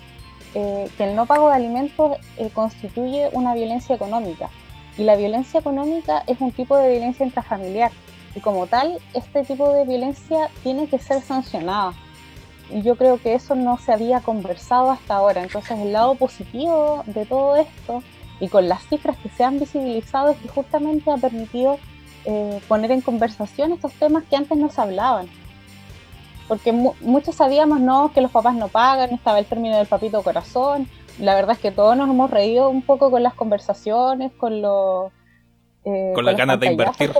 [0.54, 4.50] eh, que el no pago de alimentos eh, constituye una violencia económica.
[4.98, 7.90] Y la violencia económica es un tipo de violencia intrafamiliar.
[8.34, 11.92] Y como tal, este tipo de violencia tiene que ser sancionada.
[12.70, 15.42] Y yo creo que eso no se había conversado hasta ahora.
[15.42, 18.02] Entonces el lado positivo de todo esto
[18.40, 21.78] y con las cifras que se han visibilizado es que justamente ha permitido
[22.24, 25.28] eh, poner en conversación estos temas que antes no se hablaban.
[26.48, 28.12] Porque muchos sabíamos ¿no?
[28.12, 30.88] que los papás no pagan, estaba el término del papito corazón.
[31.18, 35.12] La verdad es que todos nos hemos reído un poco con las conversaciones, con los...
[35.84, 37.12] Eh, con las ganas de invertir.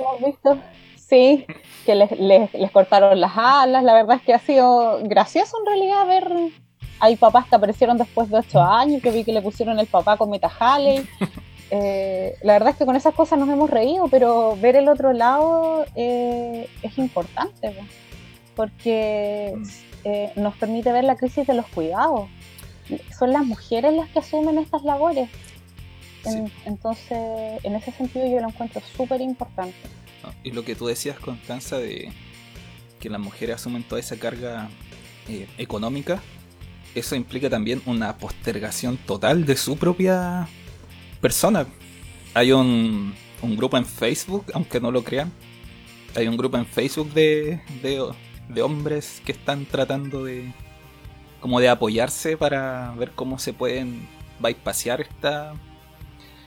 [1.12, 1.44] Sí,
[1.84, 3.84] que les, les, cortaron las alas.
[3.84, 6.52] La verdad es que ha sido gracioso en realidad ver
[7.00, 10.16] hay papás que aparecieron después de ocho años, que vi que le pusieron el papá
[10.16, 10.50] con Meta
[11.74, 15.14] Eh, la verdad es que con esas cosas nos hemos reído, pero ver el otro
[15.14, 17.74] lado eh, es importante,
[18.54, 19.54] porque
[20.04, 22.28] eh, nos permite ver la crisis de los cuidados.
[23.18, 25.30] Son las mujeres las que asumen estas labores.
[26.66, 29.74] entonces, en ese sentido yo lo encuentro súper importante.
[30.42, 32.12] Y lo que tú decías, Constanza, de
[33.00, 34.68] que las mujeres asumen toda esa carga
[35.58, 36.20] económica,
[36.94, 40.48] eso implica también una postergación total de su propia
[41.20, 41.66] personas.
[42.34, 45.32] Hay un, un grupo en Facebook, aunque no lo crean.
[46.14, 50.52] Hay un grupo en Facebook de, de, hombres que están tratando de
[51.40, 54.06] como de apoyarse para ver cómo se pueden
[54.38, 55.54] bypassar esta,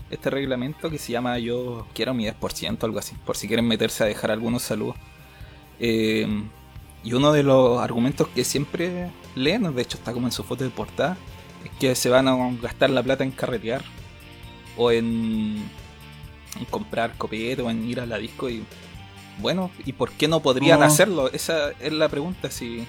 [0.10, 4.04] este reglamento que se llama Yo quiero mi 10%, algo así, por si quieren meterse
[4.04, 4.96] a dejar algunos saludos.
[5.80, 6.28] Eh,
[7.04, 10.64] y uno de los argumentos que siempre leen, de hecho está como en su foto
[10.64, 11.18] de portada,
[11.64, 13.84] es que se van a gastar la plata en carretear
[14.78, 15.64] o en,
[16.70, 18.64] comprar copete o en ir a la disco y
[19.40, 21.30] bueno, ¿y por qué no podrían hacerlo?
[21.32, 22.88] Esa es la pregunta, si,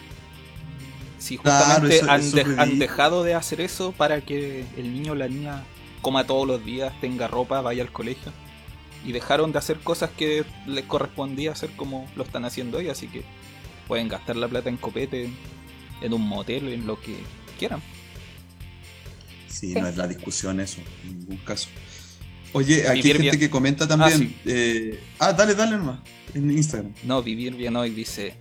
[1.18, 5.64] si justamente han, dejado de hacer eso para que el niño o la niña
[6.07, 8.32] coma todos los días, tenga ropa, vaya al colegio.
[9.04, 13.09] Y dejaron de hacer cosas que les correspondía hacer como lo están haciendo hoy, así
[13.09, 13.24] que
[13.88, 15.28] pueden gastar la plata en copete,
[16.00, 17.16] en un motel, en lo que
[17.59, 17.82] quieran.
[19.48, 21.68] Sí, no es la discusión eso, en ningún caso.
[22.52, 24.32] Oye, aquí hay gente que comenta también.
[24.32, 25.98] Ah, eh, ah, dale, dale nomás,
[26.34, 26.94] en Instagram.
[27.02, 28.34] No, vivir bien hoy dice,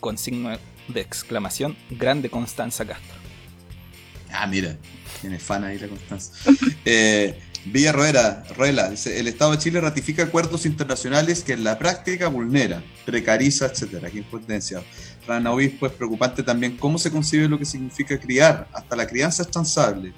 [0.00, 0.58] con signo
[0.88, 3.14] de exclamación, grande Constanza Castro.
[4.30, 4.78] Ah, mira,
[5.22, 6.32] tiene fan ahí la Constanza.
[6.84, 11.78] Eh, Villa Roera, Ruela, dice, el Estado de Chile ratifica acuerdos internacionales que en la
[11.78, 14.10] práctica vulnera, precariza, etcétera.
[14.10, 14.82] Qué impotencia.
[15.28, 18.66] Rana Obispo es preocupante también cómo se concibe lo que significa criar.
[18.72, 20.12] Hasta la crianza es transable.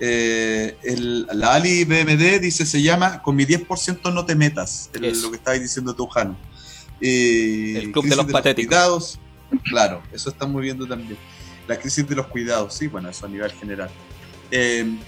[0.00, 5.22] Eh, el, la Ali BMD dice, se llama con mi 10% no te metas, el,
[5.22, 6.36] lo que estabas diciendo tú, Jano.
[7.00, 8.66] el club de los patéticos.
[8.66, 9.20] cuidados,
[9.62, 11.16] claro, eso estamos viendo también.
[11.68, 13.90] La crisis de los cuidados, sí, bueno, eso a nivel general.
[14.50, 14.98] Eh,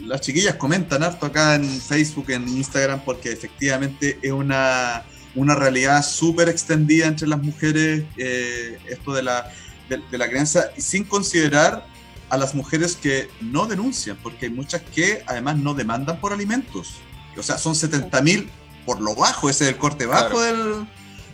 [0.00, 5.02] las chiquillas comentan harto acá en Facebook, en Instagram, porque efectivamente es una,
[5.34, 9.50] una realidad súper extendida entre las mujeres, eh, esto de la,
[9.88, 11.84] de, la crianza, y sin considerar
[12.30, 16.94] a las mujeres que no denuncian, porque hay muchas que además no demandan por alimentos.
[17.36, 18.50] O sea, son 70 mil
[18.86, 20.86] por lo bajo, ese es el corte bajo del,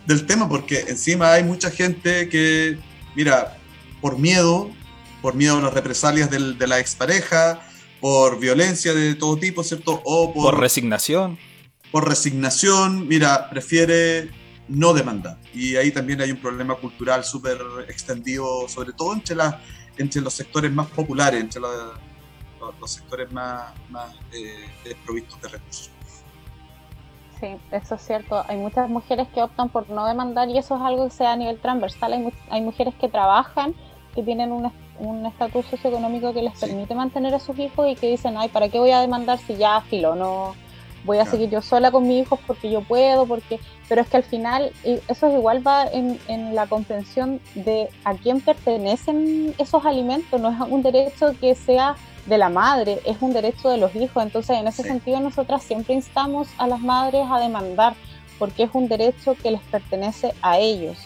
[0.05, 2.77] del tema, porque encima hay mucha gente que,
[3.15, 3.57] mira,
[4.01, 4.71] por miedo,
[5.21, 7.61] por miedo a las represalias del, de la expareja,
[7.99, 10.01] por violencia de todo tipo, ¿cierto?
[10.05, 11.37] O por, resignación.
[11.91, 14.29] Por resignación, mira, prefiere
[14.67, 15.37] no demandar.
[15.53, 19.61] Y ahí también hay un problema cultural súper extendido, sobre todo entre, la,
[19.97, 25.91] entre los sectores más populares, entre los, sectores más, más eh, desprovistos de recursos.
[27.39, 28.43] Sí, eso es cierto.
[28.47, 31.35] Hay muchas mujeres que optan por no demandar y eso es algo que sea a
[31.37, 32.13] nivel transversal.
[32.13, 33.73] Hay, hay mujeres que trabajan,
[34.13, 34.65] que tienen un
[34.99, 38.69] un estatus socioeconómico que les permite mantener a sus hijos y que dicen, ay, ¿para
[38.69, 40.15] qué voy a demandar si ya filo?
[40.15, 40.55] No
[41.05, 43.59] voy a seguir yo sola con mis hijos porque yo puedo, porque...
[43.87, 44.71] Pero es que al final
[45.07, 50.71] eso igual va en, en la comprensión de a quién pertenecen esos alimentos, no es
[50.71, 51.95] un derecho que sea
[52.25, 54.23] de la madre, es un derecho de los hijos.
[54.23, 57.95] Entonces, en ese sentido, nosotras siempre instamos a las madres a demandar,
[58.37, 60.97] porque es un derecho que les pertenece a ellos.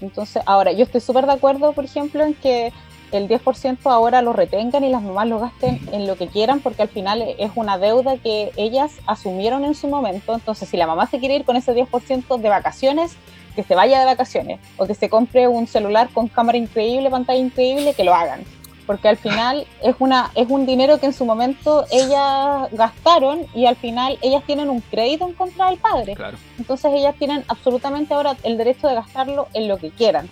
[0.00, 2.72] Entonces, ahora, yo estoy súper de acuerdo, por ejemplo, en que
[3.12, 6.82] el 10% ahora lo retengan y las mamás lo gasten en lo que quieran porque
[6.82, 10.34] al final es una deuda que ellas asumieron en su momento.
[10.34, 13.16] Entonces, si la mamá se quiere ir con ese 10% de vacaciones,
[13.54, 17.38] que se vaya de vacaciones o que se compre un celular con cámara increíble, pantalla
[17.38, 18.44] increíble, que lo hagan.
[18.86, 23.66] Porque al final es, una, es un dinero que en su momento ellas gastaron y
[23.66, 26.16] al final ellas tienen un crédito en contra del padre.
[26.58, 30.28] Entonces ellas tienen absolutamente ahora el derecho de gastarlo en lo que quieran.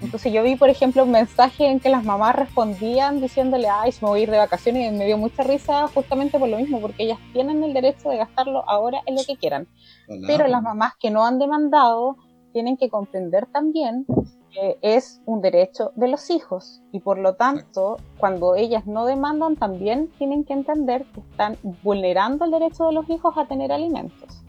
[0.00, 4.04] Entonces yo vi, por ejemplo, un mensaje en que las mamás respondían diciéndole, ay, se
[4.04, 6.80] me voy a ir de vacaciones y me dio mucha risa justamente por lo mismo,
[6.80, 9.68] porque ellas tienen el derecho de gastarlo ahora en lo que quieran.
[10.26, 12.16] Pero las mamás que no han demandado
[12.52, 14.06] tienen que comprender también
[14.54, 19.56] que es un derecho de los hijos y por lo tanto, cuando ellas no demandan,
[19.56, 24.44] también tienen que entender que están vulnerando el derecho de los hijos a tener alimentos.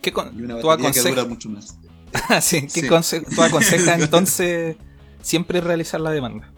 [0.00, 1.78] ¿Qué con, y una que dura mucho más.
[2.40, 4.76] sí, ¿qué tú aconsejas entonces
[5.22, 6.50] siempre realizar la demanda?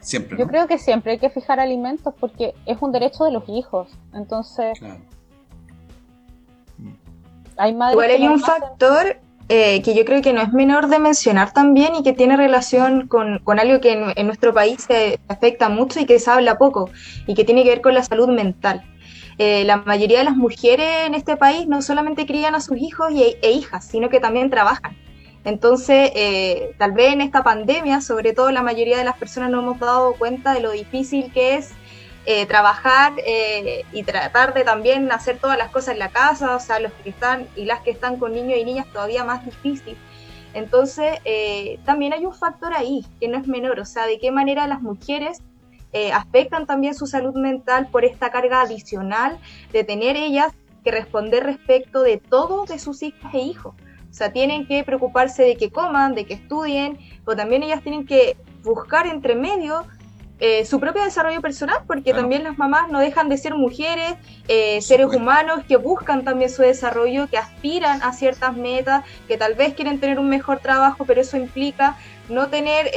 [0.00, 0.38] Siempre.
[0.38, 3.88] Yo creo que siempre hay que fijar alimentos porque es un derecho de los hijos.
[4.14, 4.78] Entonces,
[7.56, 9.18] hay Igual hay un factor
[9.48, 13.06] eh, que yo creo que no es menor de mencionar también y que tiene relación
[13.06, 16.90] con, algo que en, nuestro país se afecta mucho y que se habla poco
[17.28, 18.82] y que tiene que ver con la salud mental.
[19.38, 23.12] Eh, la mayoría de las mujeres en este país no solamente crían a sus hijos
[23.12, 24.96] e hijas, sino que también trabajan.
[25.44, 29.60] Entonces, eh, tal vez en esta pandemia, sobre todo la mayoría de las personas no
[29.60, 31.70] hemos dado cuenta de lo difícil que es
[32.24, 33.12] eh, trabajar
[33.92, 37.10] y tratar de también hacer todas las cosas en la casa, o sea, los que
[37.10, 39.96] están y las que están con niños y niñas todavía más difícil.
[40.54, 41.20] Entonces,
[41.84, 44.80] también hay un factor ahí que no es menor, o sea, de qué manera las
[44.80, 45.40] mujeres
[45.98, 49.38] eh, afectan también su salud mental por esta carga adicional
[49.72, 50.52] de tener ellas
[50.84, 53.74] que responder respecto de todo de sus hijas e hijos.
[54.10, 58.04] O sea, tienen que preocuparse de que coman, de que estudien, pero también ellas tienen
[58.04, 59.86] que buscar entre medio
[60.38, 64.16] eh, su propio desarrollo personal, porque también las mamás no dejan de ser mujeres,
[64.48, 69.54] eh, seres humanos que buscan también su desarrollo, que aspiran a ciertas metas, que tal
[69.54, 71.96] vez quieren tener un mejor trabajo, pero eso implica
[72.28, 72.90] no tener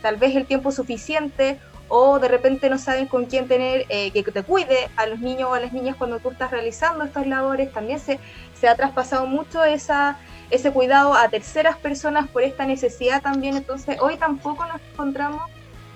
[0.00, 1.58] tal vez el tiempo suficiente
[1.94, 5.50] o de repente no saben con quién tener, eh, que te cuide a los niños
[5.50, 7.70] o a las niñas cuando tú estás realizando estas labores.
[7.70, 8.18] También se,
[8.58, 10.16] se ha traspasado mucho esa,
[10.48, 13.58] ese cuidado a terceras personas por esta necesidad también.
[13.58, 15.42] Entonces hoy tampoco nos encontramos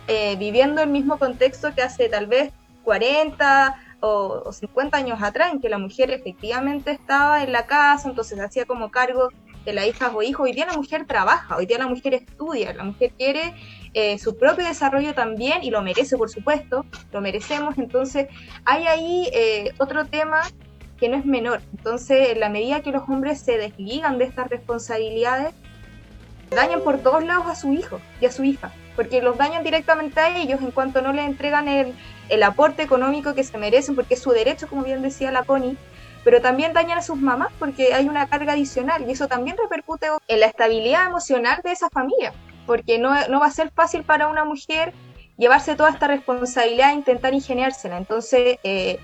[0.07, 2.53] eh, viviendo el mismo contexto que hace tal vez
[2.85, 8.11] 40 o, o 50 años atrás, en que la mujer efectivamente estaba en la casa,
[8.11, 9.31] entonces hacía como cargo
[9.67, 10.45] de la hija o hijo.
[10.45, 13.53] Hoy día la mujer trabaja, hoy día la mujer estudia, la mujer quiere
[13.93, 17.77] eh, su propio desarrollo también y lo merece, por supuesto, lo merecemos.
[17.77, 18.29] Entonces,
[18.65, 20.43] hay ahí eh, otro tema
[20.99, 21.61] que no es menor.
[21.77, 25.53] Entonces, en la medida que los hombres se desligan de estas responsabilidades,
[26.51, 28.73] dañan por todos lados a su hijo y a su hija.
[28.95, 31.93] porque los dañan directamente a ellos en cuanto no les entregan el,
[32.31, 35.77] el aporte económico que se merecen, porque es su derecho, como bien decía la Connie,
[36.27, 40.09] pero también dañan a sus mamás porque hay una carga adicional y eso también repercute
[40.27, 42.33] en la estabilidad emocional de esa familia,
[42.67, 44.93] porque no, no va a ser fácil para una mujer
[45.39, 47.97] llevarse toda esta responsabilidad e intentar ingeniársela.
[47.97, 48.99] Entonces, eh,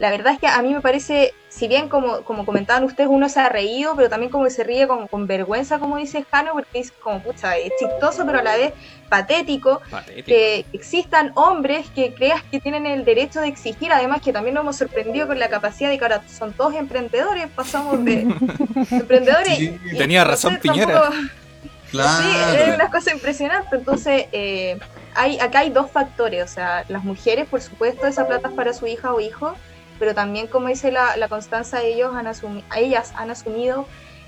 [0.00, 3.30] la verdad es que a mí me parece, si bien como, como comentaban ustedes, uno
[3.30, 6.52] se ha reído, pero también como que se ríe con, con vergüenza, como dice Jano,
[6.52, 8.74] porque es como, pucha, es chistoso, pero a la vez
[9.08, 9.80] patético,
[10.26, 14.64] que existan hombres que creas que tienen el derecho de exigir, además que también nos
[14.64, 18.20] hemos sorprendido con la capacidad de que ahora son todos emprendedores, pasamos de
[18.90, 19.56] emprendedores.
[19.56, 21.10] Sí, tenía razón Piñera.
[21.88, 22.24] Claro.
[22.24, 23.76] Sí, es una cosa impresionante.
[23.76, 24.76] Entonces, eh,
[25.14, 26.42] hay, acá hay dos factores.
[26.44, 29.54] O sea, las mujeres, por supuesto, esa plata es para su hija o hijo,
[29.98, 32.26] pero también, como dice la, la Constanza, ellos han
[32.76, 33.86] ellas han asumido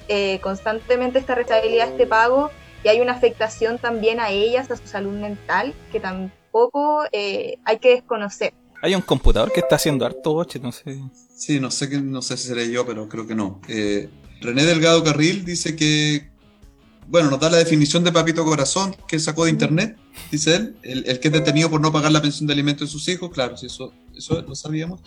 [0.09, 2.51] eh, constantemente esta responsabilidad, este pago,
[2.85, 7.79] y hay una afectación también a ellas, a su salud mental, que tampoco eh, hay
[7.79, 8.55] que desconocer.
[8.83, 11.01] Hay un computador que está haciendo harto boche, no sé.
[11.35, 13.61] Sí, no sé, no sé si seré yo, pero creo que no.
[13.69, 14.09] Eh,
[14.41, 16.29] René Delgado Carril dice que
[17.09, 19.97] bueno, nos da la definición de papito corazón que sacó de internet,
[20.31, 23.09] dice él, el, que es detenido por no pagar la pensión de alimentos de sus
[23.09, 25.01] hijos, claro, eso, eso lo sabíamos.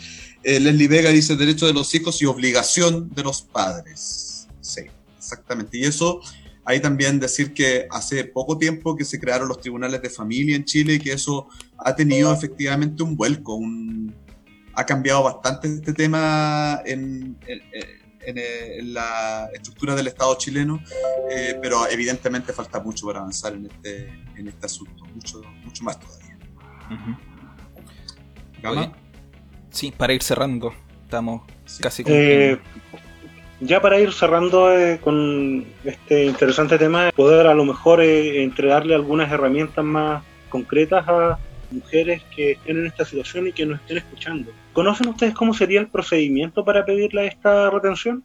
[0.43, 4.47] Eh, Leslie Vega dice derecho de los hijos y obligación de los padres.
[4.62, 4.82] Sí,
[5.18, 5.78] exactamente.
[5.78, 6.22] Y eso,
[6.66, 10.66] hay también decir que hace poco tiempo que se crearon los tribunales de familia en
[10.66, 11.47] Chile y que eso
[11.78, 14.14] ha tenido efectivamente un vuelco, un,
[14.74, 20.82] ha cambiado bastante este tema en eh, en, la estructura del Estado chileno,
[21.30, 25.99] eh, pero evidentemente falta mucho para avanzar en este, en este asunto, mucho, mucho más
[25.99, 26.38] todavía.
[29.72, 31.41] Sí, para ir cerrando, estamos
[31.82, 32.59] casi eh,
[33.59, 34.69] ya para ir cerrando
[35.03, 41.39] con este interesante tema, poder a lo mejor entregarle algunas herramientas más concretas a
[41.72, 44.51] mujeres que estén en esta situación y que nos estén escuchando.
[44.74, 48.24] ¿Conocen ustedes cómo sería el procedimiento para pedirle esta retención?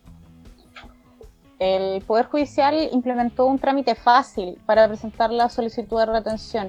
[1.58, 6.68] El Poder Judicial implementó un trámite fácil para presentar la solicitud de retención,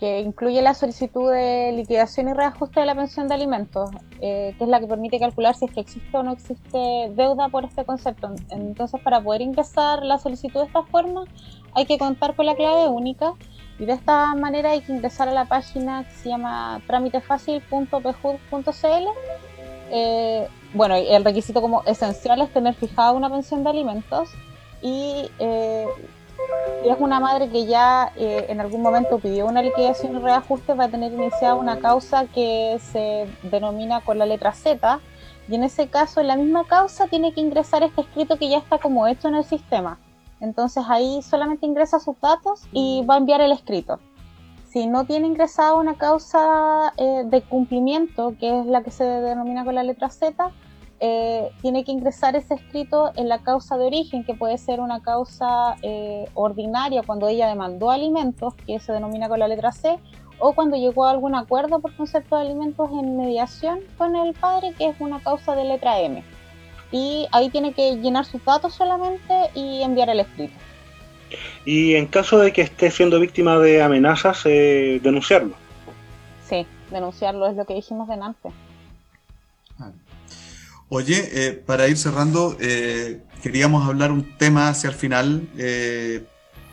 [0.00, 3.90] que incluye la solicitud de liquidación y reajuste de la pensión de alimentos,
[4.22, 7.50] eh, que es la que permite calcular si es que existe o no existe deuda
[7.50, 8.34] por este concepto.
[8.48, 11.24] Entonces, para poder ingresar la solicitud de esta forma,
[11.74, 13.34] hay que contar con la clave única
[13.78, 19.06] y de esta manera hay que ingresar a la página que se llama trámitefacil.pjud.cl.
[19.92, 24.30] Eh, bueno, el requisito como esencial es tener fijada una pensión de alimentos
[24.80, 25.84] y eh,
[26.82, 30.74] si es una madre que ya eh, en algún momento pidió una liquidación y reajuste,
[30.74, 35.00] va a tener iniciada una causa que se denomina con la letra Z
[35.50, 38.58] y en ese caso, en la misma causa, tiene que ingresar este escrito que ya
[38.58, 39.98] está como hecho en el sistema.
[40.40, 43.98] Entonces ahí solamente ingresa sus datos y va a enviar el escrito.
[44.68, 49.64] Si no tiene ingresada una causa eh, de cumplimiento, que es la que se denomina
[49.64, 50.52] con la letra Z,
[51.00, 55.02] eh, tiene que ingresar ese escrito en la causa de origen, que puede ser una
[55.02, 59.98] causa eh, ordinaria cuando ella demandó alimentos, que se denomina con la letra C,
[60.38, 64.74] o cuando llegó a algún acuerdo por concepto de alimentos en mediación con el padre,
[64.76, 66.22] que es una causa de letra M
[66.92, 70.54] y ahí tiene que llenar sus datos solamente y enviar el escrito.
[71.64, 75.54] Y en caso de que esté siendo víctima de amenazas, eh, denunciarlo.
[76.48, 78.50] Sí, denunciarlo es lo que dijimos delante.
[79.78, 79.92] Ah.
[80.90, 85.48] Oye, eh, para ir cerrando, eh, queríamos hablar un tema hacia el final,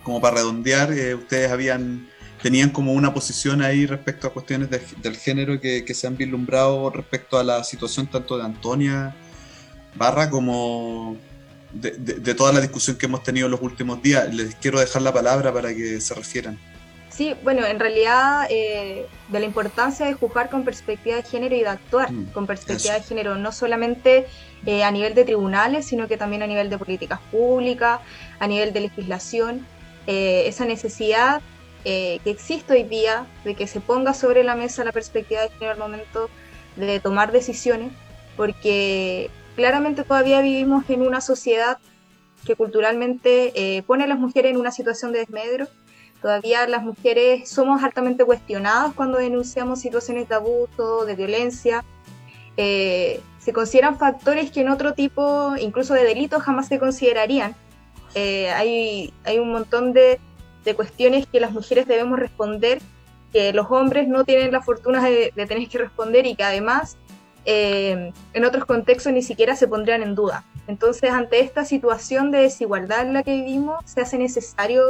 [0.03, 0.91] como para redondear.
[1.15, 2.09] ustedes habían
[2.41, 6.89] tenían como una posición ahí respecto a cuestiones del género que, que, se han vislumbrado
[6.91, 9.15] respecto a la situación tanto de Antonia
[9.97, 11.17] barra como
[11.73, 14.33] de, toda la discusión que hemos tenido en los últimos días.
[14.33, 16.57] Les quiero dejar la palabra para que se refieran.
[17.17, 21.61] Sí, bueno, en realidad eh, de la importancia de juzgar con perspectiva de género y
[21.61, 24.27] de actuar mm, con perspectiva de género, no solamente
[24.67, 28.01] eh, a nivel de tribunales, sino que también a nivel de políticas públicas,
[28.39, 29.65] a nivel de legislación,
[30.05, 31.41] eh, esa necesidad
[31.83, 35.71] que existe hoy día de que se ponga sobre la mesa la perspectiva de género
[35.71, 36.29] al momento
[36.75, 37.93] de tomar decisiones,
[38.35, 41.77] porque claramente todavía vivimos en una sociedad
[42.45, 45.67] que culturalmente eh, pone a las mujeres en una situación de desmedro.
[46.21, 51.83] Todavía las mujeres somos altamente cuestionadas cuando denunciamos situaciones de abuso, de violencia.
[52.57, 57.55] Eh, se consideran factores que en otro tipo, incluso de delitos, jamás se considerarían.
[58.15, 60.19] Eh, hay, hay, un montón de,
[60.65, 62.79] de, cuestiones que las mujeres debemos responder,
[63.31, 66.97] que los hombres no tienen la fortuna de, de tener que responder y que además
[67.49, 70.43] eh, en otros contextos ni siquiera se pondrían en duda.
[70.67, 74.83] Entonces, ante esta situación de desigualdad en la que vivimos, se hace necesario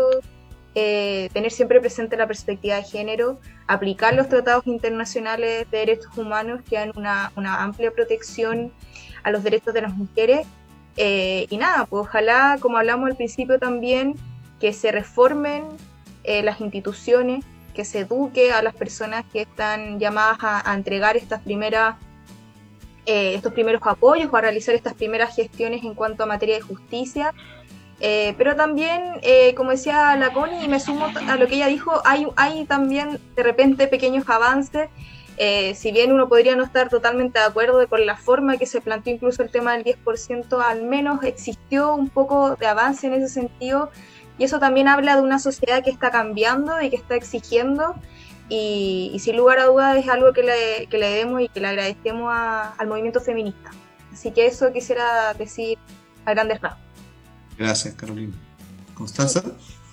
[0.79, 6.61] eh, tener siempre presente la perspectiva de género, aplicar los tratados internacionales de derechos humanos
[6.69, 7.31] que dan una,
[7.63, 8.71] amplia protección
[9.23, 10.45] a los derechos de las mujeres.
[10.95, 14.13] Eh, y nada, pues ojalá, como hablamos al principio también,
[14.59, 15.63] que se reformen
[16.23, 21.39] eh, las instituciones, que se eduque a las personas que están llamadas a, entregar estos
[21.41, 21.95] primeros
[23.81, 27.33] apoyos o a realizar estas primeras gestiones en cuanto a materia de justicia
[27.99, 31.67] eh, pero también, eh, como decía la Connie, y me sumo a lo que ella
[31.67, 34.89] dijo, hay, hay también de repente pequeños avances.
[35.39, 38.81] Eh, si bien uno podría no estar totalmente de acuerdo con la forma que se
[38.81, 43.29] planteó incluso el tema del 10%, al menos existió un poco de avance en ese
[43.29, 43.91] sentido.
[44.39, 47.95] Y eso también habla de una sociedad que está cambiando y que está exigiendo.
[48.49, 51.67] Y, sin lugar a dudas es algo que le, que le debemos y que le
[51.67, 53.71] agradecemos al movimiento feminista.
[54.13, 55.77] Así que eso quisiera decir
[56.25, 56.86] a grandes rasgos.
[57.57, 58.33] Gracias, Carolina.
[58.93, 59.43] Constanza.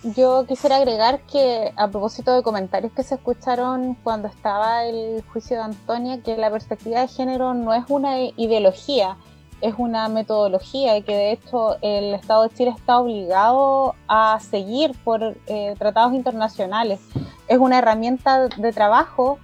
[0.02, 5.56] Yo quisiera agregar que a propósito de comentarios que se escucharon cuando estaba el juicio
[5.56, 9.16] de Antonia, que la perspectiva de género no es una ideología,
[9.62, 14.92] es una metodología y que de hecho el Estado de Chile está obligado a seguir
[15.04, 17.00] por eh, tratados internacionales.
[17.48, 19.38] Es una herramienta de trabajo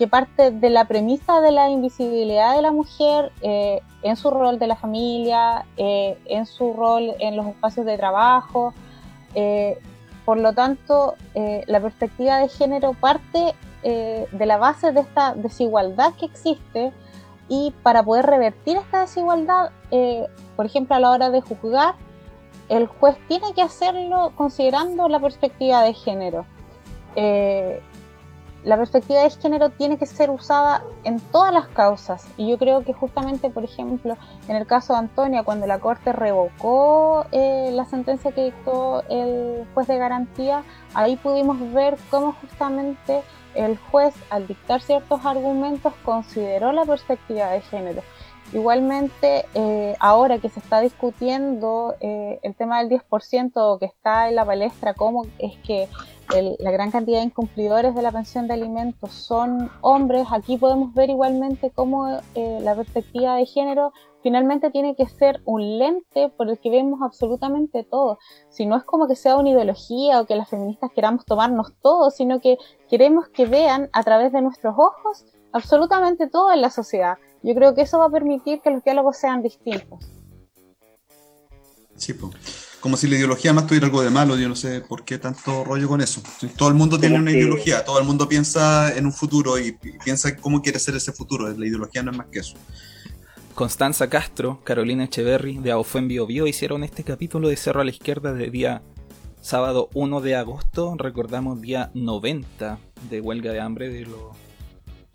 [0.00, 4.58] que parte de la premisa de la invisibilidad de la mujer eh, en su rol
[4.58, 8.72] de la familia, eh, en su rol en los espacios de trabajo.
[9.34, 9.78] Eh,
[10.24, 16.24] por lo tanto, la perspectiva de género parte de la base de esta desigualdad que
[16.24, 16.92] existe
[17.48, 19.70] y para poder revertir esta desigualdad,
[20.56, 21.94] por ejemplo, a la hora de juzgar,
[22.70, 26.46] el juez tiene que hacerlo considerando la perspectiva de género
[28.64, 32.26] la perspectiva de género tiene que ser usada en todas las causas.
[32.36, 34.16] Y yo creo que justamente, por ejemplo,
[34.48, 39.66] en el caso de Antonia, cuando la Corte revocó eh, la sentencia que dictó el
[39.72, 40.62] juez de garantía,
[40.94, 43.22] ahí pudimos ver cómo justamente
[43.54, 48.02] el juez, al dictar ciertos argumentos, consideró la perspectiva de género.
[48.52, 54.34] Igualmente, eh, ahora que se está discutiendo eh, el tema del 10% que está en
[54.34, 55.88] la palestra, cómo es que
[56.58, 61.10] la gran cantidad de incumplidores de la pensión de alimentos son hombres, aquí podemos ver
[61.10, 63.92] igualmente cómo eh, la perspectiva de género
[64.22, 68.18] finalmente tiene que ser un lente por el que vemos absolutamente todo.
[68.48, 72.10] Si no es como que sea una ideología o que las feministas queramos tomarnos todo,
[72.10, 77.18] sino que queremos que vean a través de nuestros ojos absolutamente todo en la sociedad.
[77.42, 80.10] Yo creo que eso va a permitir que los diálogos sean distintos.
[81.96, 82.34] Sí, pues
[82.80, 85.64] como si la ideología más tuviera algo de malo, yo no sé por qué tanto
[85.64, 86.22] rollo con eso.
[86.56, 89.72] Todo el mundo tiene una ideología, todo el mundo piensa en un futuro y,
[90.02, 92.54] piensa cómo quiere ser ese futuro, la ideología no es más que eso.
[93.54, 97.90] Constanza Castro, Carolina Echeverry de Aofuen Bio Bio hicieron este capítulo de Cerro a la
[97.90, 98.82] Izquierda de día
[99.42, 102.78] sábado 1 de agosto, recordamos día 90
[103.10, 104.36] de huelga de hambre de los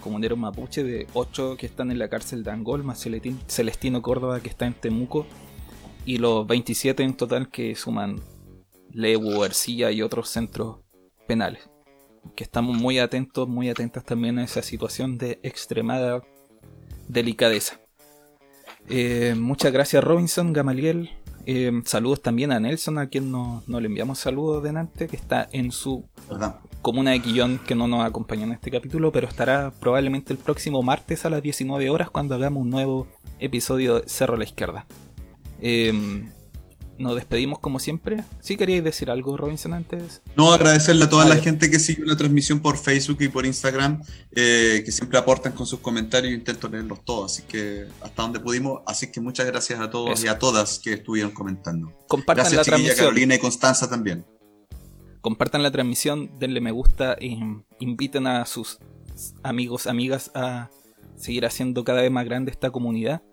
[0.06, 3.04] comuneros mapuche, de 8 que están en la cárcel de Angol, más
[3.48, 5.26] Celestino Córdoba que está en Temuco
[6.06, 8.22] y los 27 en total que suman
[8.92, 10.78] Lewu, Ercilla y otros centros
[11.28, 11.72] penales.
[12.36, 16.22] Que estamos muy atentos, muy atentas también a esa situación de extremada
[17.08, 17.80] delicadeza.
[18.88, 21.10] Eh, muchas gracias Robinson, Gamaliel.
[21.46, 25.48] Eh, saludos también a Nelson, a quien nos no le enviamos saludos delante, que está
[25.52, 26.06] en su
[26.82, 30.82] comuna de Quillón, que no nos acompaña en este capítulo, pero estará probablemente el próximo
[30.82, 33.08] martes a las 19 horas cuando hagamos un nuevo
[33.40, 34.86] episodio de Cerro a la Izquierda.
[35.62, 36.30] Em,
[36.98, 38.24] nos despedimos como siempre.
[38.40, 40.22] ¿Sí queríais decir algo, Robinson, antes?
[40.36, 44.02] No, agradecerle a toda la gente que sigue la transmisión por Facebook y por Instagram,
[44.32, 48.40] eh, que siempre aportan con sus comentarios y intento leerlos todos, así que hasta donde
[48.40, 48.82] pudimos.
[48.86, 51.92] Así que muchas gracias a todos y a todas que estuvieron comentando.
[52.08, 52.98] Compartan gracias, la transmisión.
[52.98, 54.26] Carolina y Constanza también.
[55.22, 57.38] Compartan la transmisión, denle me gusta, e
[57.80, 58.78] inviten a sus
[59.44, 60.70] amigos, amigas a
[61.16, 63.24] seguir haciendo cada vez más grande esta comunidad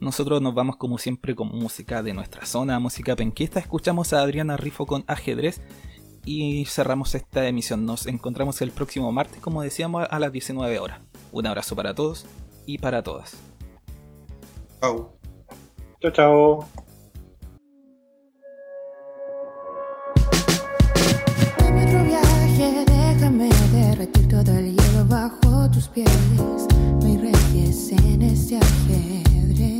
[0.00, 3.60] nosotros nos vamos como siempre con música de nuestra zona, música penquista.
[3.60, 5.60] Escuchamos a Adriana Rifo con ajedrez
[6.24, 7.86] y cerramos esta emisión.
[7.86, 11.00] Nos encontramos el próximo martes, como decíamos, a las 19 horas.
[11.32, 12.26] Un abrazo para todos
[12.66, 13.36] y para todas.
[14.80, 15.12] Chao.
[16.00, 16.68] Chao, chao.
[22.60, 26.08] déjame derretir todo el hielo bajo tus pies.
[27.02, 29.79] Me reyes en este ajedrez.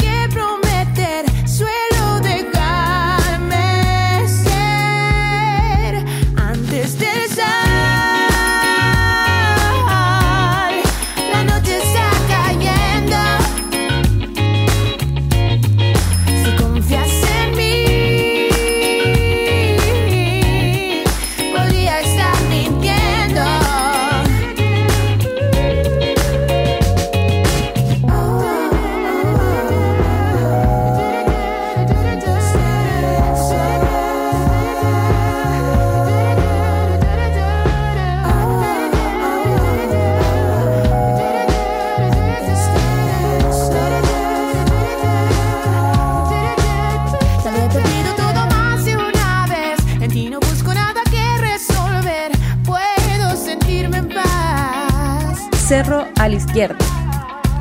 [56.45, 56.85] izquierda.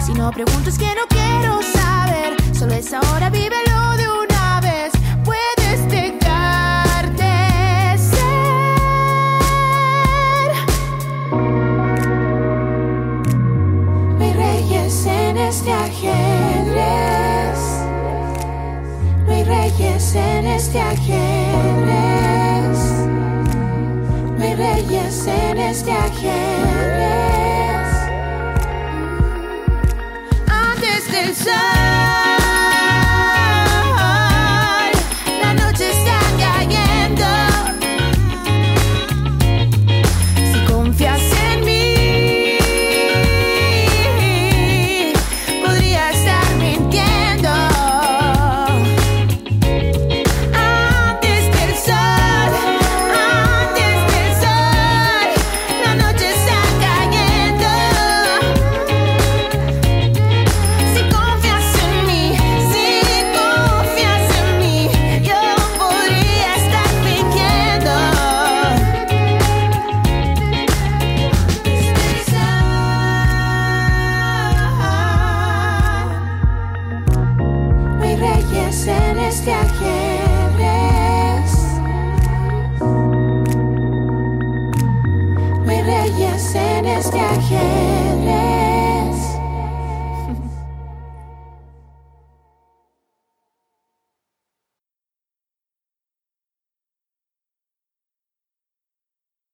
[0.05, 4.93] Si no pregunto es que no quiero saber, solo es ahora vívelo de una vez.
[5.24, 7.33] Puedes dejarte
[7.99, 8.20] ser.
[14.18, 17.59] Mi reyes en este ajedrez.
[19.26, 21.18] No hay reyes en este ajedrez.
[24.39, 26.70] No hay reyes en este ajedrez.